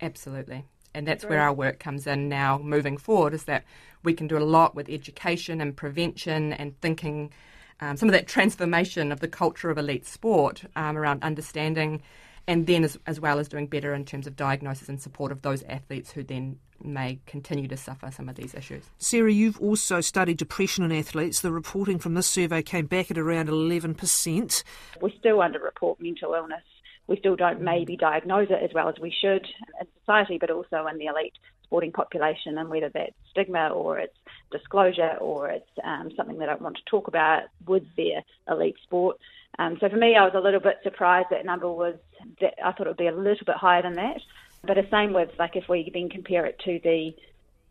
Absolutely. 0.00 0.64
And 0.94 1.06
that's 1.06 1.24
where 1.24 1.40
our 1.40 1.52
work 1.52 1.78
comes 1.78 2.06
in 2.06 2.28
now 2.28 2.58
moving 2.58 2.98
forward 2.98 3.32
is 3.32 3.44
that 3.44 3.64
we 4.02 4.12
can 4.12 4.26
do 4.26 4.36
a 4.36 4.40
lot 4.40 4.74
with 4.74 4.88
education 4.90 5.60
and 5.60 5.74
prevention 5.74 6.52
and 6.52 6.78
thinking 6.80 7.32
um, 7.80 7.96
some 7.96 8.08
of 8.08 8.12
that 8.12 8.26
transformation 8.26 9.10
of 9.10 9.20
the 9.20 9.28
culture 9.28 9.70
of 9.70 9.78
elite 9.78 10.06
sport 10.06 10.64
um, 10.76 10.98
around 10.98 11.22
understanding 11.22 12.02
and 12.46 12.66
then 12.66 12.84
as, 12.84 12.98
as 13.06 13.20
well 13.20 13.38
as 13.38 13.48
doing 13.48 13.66
better 13.66 13.94
in 13.94 14.04
terms 14.04 14.26
of 14.26 14.36
diagnosis 14.36 14.88
and 14.88 15.00
support 15.00 15.32
of 15.32 15.42
those 15.42 15.62
athletes 15.64 16.12
who 16.12 16.22
then 16.22 16.58
may 16.82 17.20
continue 17.26 17.68
to 17.68 17.76
suffer 17.76 18.10
some 18.10 18.28
of 18.28 18.34
these 18.34 18.54
issues. 18.54 18.84
Sarah, 18.98 19.30
you've 19.30 19.60
also 19.60 20.00
studied 20.00 20.36
depression 20.36 20.84
in 20.84 20.90
athletes. 20.90 21.40
The 21.40 21.52
reporting 21.52 21.98
from 21.98 22.14
this 22.14 22.26
survey 22.26 22.62
came 22.62 22.86
back 22.86 23.10
at 23.10 23.18
around 23.18 23.48
11%. 23.48 24.64
We 25.00 25.14
still 25.18 25.38
underreport 25.38 26.00
mental 26.00 26.34
illness 26.34 26.62
we 27.06 27.18
still 27.18 27.36
don't 27.36 27.60
maybe 27.60 27.96
diagnose 27.96 28.48
it 28.50 28.62
as 28.62 28.70
well 28.74 28.88
as 28.88 28.94
we 29.00 29.10
should 29.20 29.46
in 29.80 29.86
society, 30.00 30.38
but 30.38 30.50
also 30.50 30.86
in 30.86 30.98
the 30.98 31.06
elite 31.06 31.34
sporting 31.64 31.92
population, 31.92 32.58
and 32.58 32.68
whether 32.68 32.90
that's 32.90 33.12
stigma 33.30 33.68
or 33.68 33.98
it's 33.98 34.16
disclosure 34.50 35.16
or 35.20 35.50
it's 35.50 35.70
um, 35.84 36.10
something 36.16 36.38
they 36.38 36.46
don't 36.46 36.62
want 36.62 36.76
to 36.76 36.82
talk 36.86 37.08
about 37.08 37.44
with 37.66 37.82
their 37.96 38.22
elite 38.48 38.76
sport. 38.82 39.18
Um, 39.58 39.76
so 39.80 39.88
for 39.88 39.96
me, 39.96 40.16
I 40.16 40.24
was 40.24 40.34
a 40.34 40.40
little 40.40 40.60
bit 40.60 40.78
surprised 40.82 41.28
that 41.30 41.44
number 41.44 41.70
was. 41.70 41.96
That 42.40 42.54
I 42.64 42.72
thought 42.72 42.86
it 42.86 42.90
would 42.90 42.96
be 42.96 43.06
a 43.06 43.12
little 43.12 43.44
bit 43.44 43.56
higher 43.56 43.82
than 43.82 43.94
that. 43.94 44.20
But 44.62 44.74
the 44.74 44.86
same 44.90 45.12
with 45.12 45.30
like 45.38 45.56
if 45.56 45.68
we 45.68 45.90
then 45.92 46.08
compare 46.08 46.46
it 46.46 46.58
to 46.64 46.80
the 46.82 47.14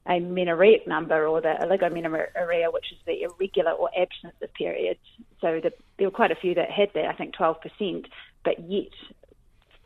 amenorrheic 0.06 0.88
number 0.88 1.28
or 1.28 1.42
the 1.42 1.56
oligomenorrhea, 1.62 2.74
which 2.74 2.92
is 2.92 2.98
the 3.06 3.24
irregular 3.24 3.72
or 3.72 3.90
absence 3.98 4.36
of 4.42 4.54
periods. 4.54 5.00
So 5.40 5.60
the, 5.62 5.72
there 5.98 6.08
were 6.08 6.12
quite 6.12 6.32
a 6.32 6.36
few 6.36 6.56
that 6.56 6.72
had 6.72 6.90
that, 6.96 7.06
I 7.06 7.14
think 7.14 7.36
12%, 7.36 8.06
but 8.44 8.60
yet 8.70 8.90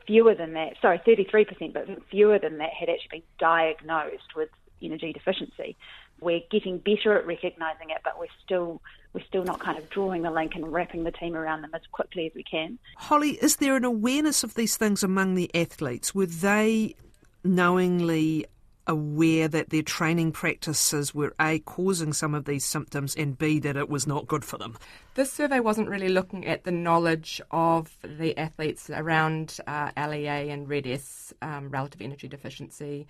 fewer 0.08 0.36
than 0.36 0.54
that, 0.54 0.76
sorry, 0.82 1.00
33%, 1.00 1.74
but 1.74 1.88
fewer 2.10 2.40
than 2.40 2.60
that 2.60 2.72
had 2.72 2.90
actually 2.90 3.20
been 3.20 3.24
diagnosed 3.40 4.36
with 4.36 4.50
energy 4.82 5.14
deficiency. 5.14 5.76
We're 6.22 6.42
getting 6.50 6.78
better 6.80 7.18
at 7.18 7.26
recognising 7.26 7.90
it, 7.90 8.02
but 8.04 8.20
we're 8.20 8.28
still 8.44 8.82
we're 9.14 9.24
still 9.24 9.44
not 9.44 9.60
kind 9.62 9.78
of 9.78 9.90
drawing 9.90 10.24
the 10.24 10.32
link 10.32 10.56
and 10.56 10.72
wrapping 10.72 11.06
the 11.06 11.12
team 11.12 11.36
around 11.36 11.62
them 11.62 11.72
as 11.74 11.82
quickly 11.92 12.26
as 12.26 12.34
we 12.36 12.44
can. 12.44 12.78
Holly, 12.98 13.32
is 13.42 13.58
there 13.58 13.78
an 13.78 13.86
awareness 13.86 14.44
of 14.44 14.56
these 14.56 14.76
things 14.76 15.04
among 15.04 15.36
the 15.36 15.50
athletes? 15.56 16.14
Were 16.14 16.26
they 16.26 16.96
knowingly 17.42 18.46
aware 18.88 19.48
that 19.48 19.70
their 19.70 19.82
training 19.82 20.32
practices 20.32 21.16
were 21.16 21.34
A, 21.40 21.60
causing 21.60 22.14
some 22.14 22.34
of 22.34 22.46
these 22.46 22.66
symptoms, 22.66 23.16
and 23.16 23.38
B, 23.38 23.60
that 23.60 23.78
it 23.78 23.90
was 23.90 24.06
not 24.06 24.28
good 24.28 24.44
for 24.44 24.58
them? 24.58 24.78
This 25.16 25.32
survey 25.32 25.60
wasn't 25.60 25.90
really 25.90 26.10
looking 26.10 26.46
at 26.46 26.64
the 26.64 26.72
knowledge 26.72 27.42
of 27.52 27.96
the 28.04 28.38
athletes 28.38 28.90
around 28.90 29.60
uh, 29.66 29.92
LEA 29.98 30.50
and 30.50 30.68
RED-S, 30.68 31.34
um, 31.42 31.70
relative 31.70 32.02
energy 32.02 32.28
deficiency, 32.28 33.08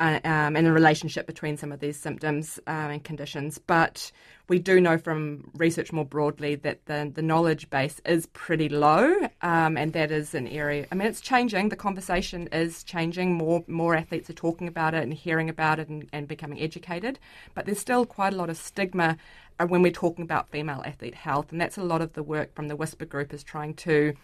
uh, 0.00 0.20
um, 0.24 0.56
and 0.56 0.66
the 0.66 0.72
relationship 0.72 1.26
between 1.26 1.56
some 1.56 1.72
of 1.72 1.80
these 1.80 1.96
symptoms 1.96 2.58
uh, 2.66 2.70
and 2.70 3.04
conditions. 3.04 3.58
But 3.58 4.10
we 4.48 4.58
do 4.58 4.80
know 4.80 4.98
from 4.98 5.50
research 5.54 5.92
more 5.92 6.04
broadly 6.04 6.56
that 6.56 6.84
the, 6.86 7.10
the 7.14 7.22
knowledge 7.22 7.70
base 7.70 8.00
is 8.04 8.26
pretty 8.26 8.68
low, 8.68 9.28
um, 9.40 9.76
and 9.76 9.92
that 9.92 10.10
is 10.10 10.34
an 10.34 10.48
area. 10.48 10.86
I 10.90 10.94
mean, 10.94 11.08
it's 11.08 11.20
changing. 11.20 11.68
The 11.68 11.76
conversation 11.76 12.48
is 12.48 12.84
changing. 12.84 13.34
More 13.34 13.64
more 13.66 13.94
athletes 13.94 14.28
are 14.30 14.34
talking 14.34 14.68
about 14.68 14.94
it 14.94 15.02
and 15.02 15.14
hearing 15.14 15.48
about 15.48 15.78
it 15.78 15.88
and, 15.88 16.08
and 16.12 16.26
becoming 16.26 16.60
educated. 16.60 17.18
But 17.54 17.66
there's 17.66 17.78
still 17.78 18.04
quite 18.04 18.32
a 18.32 18.36
lot 18.36 18.50
of 18.50 18.56
stigma 18.56 19.16
uh, 19.58 19.66
when 19.66 19.82
we're 19.82 19.92
talking 19.92 20.24
about 20.24 20.50
female 20.50 20.82
athlete 20.84 21.14
health, 21.14 21.52
and 21.52 21.60
that's 21.60 21.78
a 21.78 21.82
lot 21.82 22.02
of 22.02 22.12
the 22.14 22.22
work 22.22 22.54
from 22.54 22.68
the 22.68 22.76
Whisper 22.76 23.04
Group 23.04 23.32
is 23.32 23.42
trying 23.42 23.74
to 23.74 24.14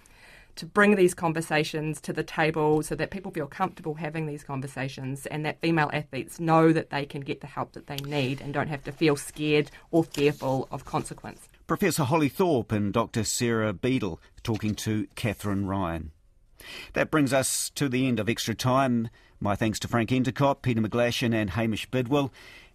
to 0.58 0.66
bring 0.66 0.96
these 0.96 1.14
conversations 1.14 2.00
to 2.02 2.12
the 2.12 2.22
table 2.22 2.82
so 2.82 2.94
that 2.96 3.10
people 3.10 3.30
feel 3.30 3.46
comfortable 3.46 3.94
having 3.94 4.26
these 4.26 4.44
conversations 4.44 5.24
and 5.26 5.46
that 5.46 5.60
female 5.60 5.88
athletes 5.92 6.38
know 6.38 6.72
that 6.72 6.90
they 6.90 7.06
can 7.06 7.20
get 7.20 7.40
the 7.40 7.46
help 7.46 7.72
that 7.72 7.86
they 7.86 7.96
need 7.96 8.40
and 8.40 8.52
don't 8.52 8.68
have 8.68 8.84
to 8.84 8.92
feel 8.92 9.16
scared 9.16 9.70
or 9.90 10.04
fearful 10.04 10.68
of 10.70 10.84
consequence. 10.84 11.48
Professor 11.66 12.04
Holly 12.04 12.28
Thorpe 12.28 12.72
and 12.72 12.92
Dr. 12.92 13.24
Sarah 13.24 13.72
Beable 13.72 14.18
talking 14.42 14.74
to 14.76 15.06
Kathryn 15.14 15.66
Ryan. 15.66 16.10
That 16.94 17.10
brings 17.10 17.32
us 17.32 17.70
to 17.76 17.88
the 17.88 18.08
end 18.08 18.18
of 18.18 18.28
Extra 18.28 18.54
Time. 18.54 19.08
My 19.38 19.54
thanks 19.54 19.78
to 19.80 19.88
Frank 19.88 20.10
Endacott, 20.10 20.62
Peter 20.62 20.80
McGlashan, 20.80 21.32
and 21.32 21.50
Hamish 21.50 21.86
Bidwell. 21.86 22.32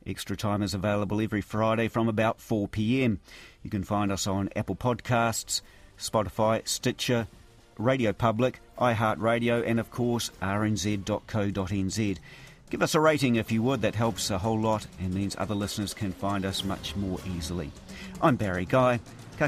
Extra 0.08 0.38
Time 0.38 0.62
is 0.62 0.74
available 0.74 1.20
every 1.20 1.42
Friday 1.42 1.90
from 1.90 2.08
about 2.08 2.40
4 2.40 2.70
pm. 2.70 3.20
You 3.62 3.70
can 3.70 3.84
find 3.84 4.12
us 4.12 4.26
on 4.26 4.50
Apple 4.56 4.76
Podcasts, 4.76 5.62
Spotify, 5.98 6.66
Stitcher, 6.68 7.28
Radio 7.78 8.14
Public, 8.14 8.60
iHeartRadio, 8.80 9.64
and 9.66 9.80
of 9.80 9.92
course 9.92 10.32
rnz.co.nz. 10.42 12.18
Give 12.70 12.82
us 12.82 12.96
a 12.96 13.00
rating 13.00 13.36
if 13.36 13.52
you 13.52 13.62
would, 13.62 13.82
that 13.82 13.96
helps 13.96 14.32
a 14.32 14.40
whole 14.40 14.60
lot 14.60 14.88
and 15.00 15.14
means 15.14 15.36
other 15.38 15.54
listeners 15.54 15.94
can 15.94 16.12
find 16.12 16.46
us 16.46 16.64
much 16.64 16.96
more 16.96 17.20
easily. 17.36 17.72
I'm 18.22 18.36
Barry 18.36 18.66
Guy. 18.66 19.00
Ka. 19.38 19.48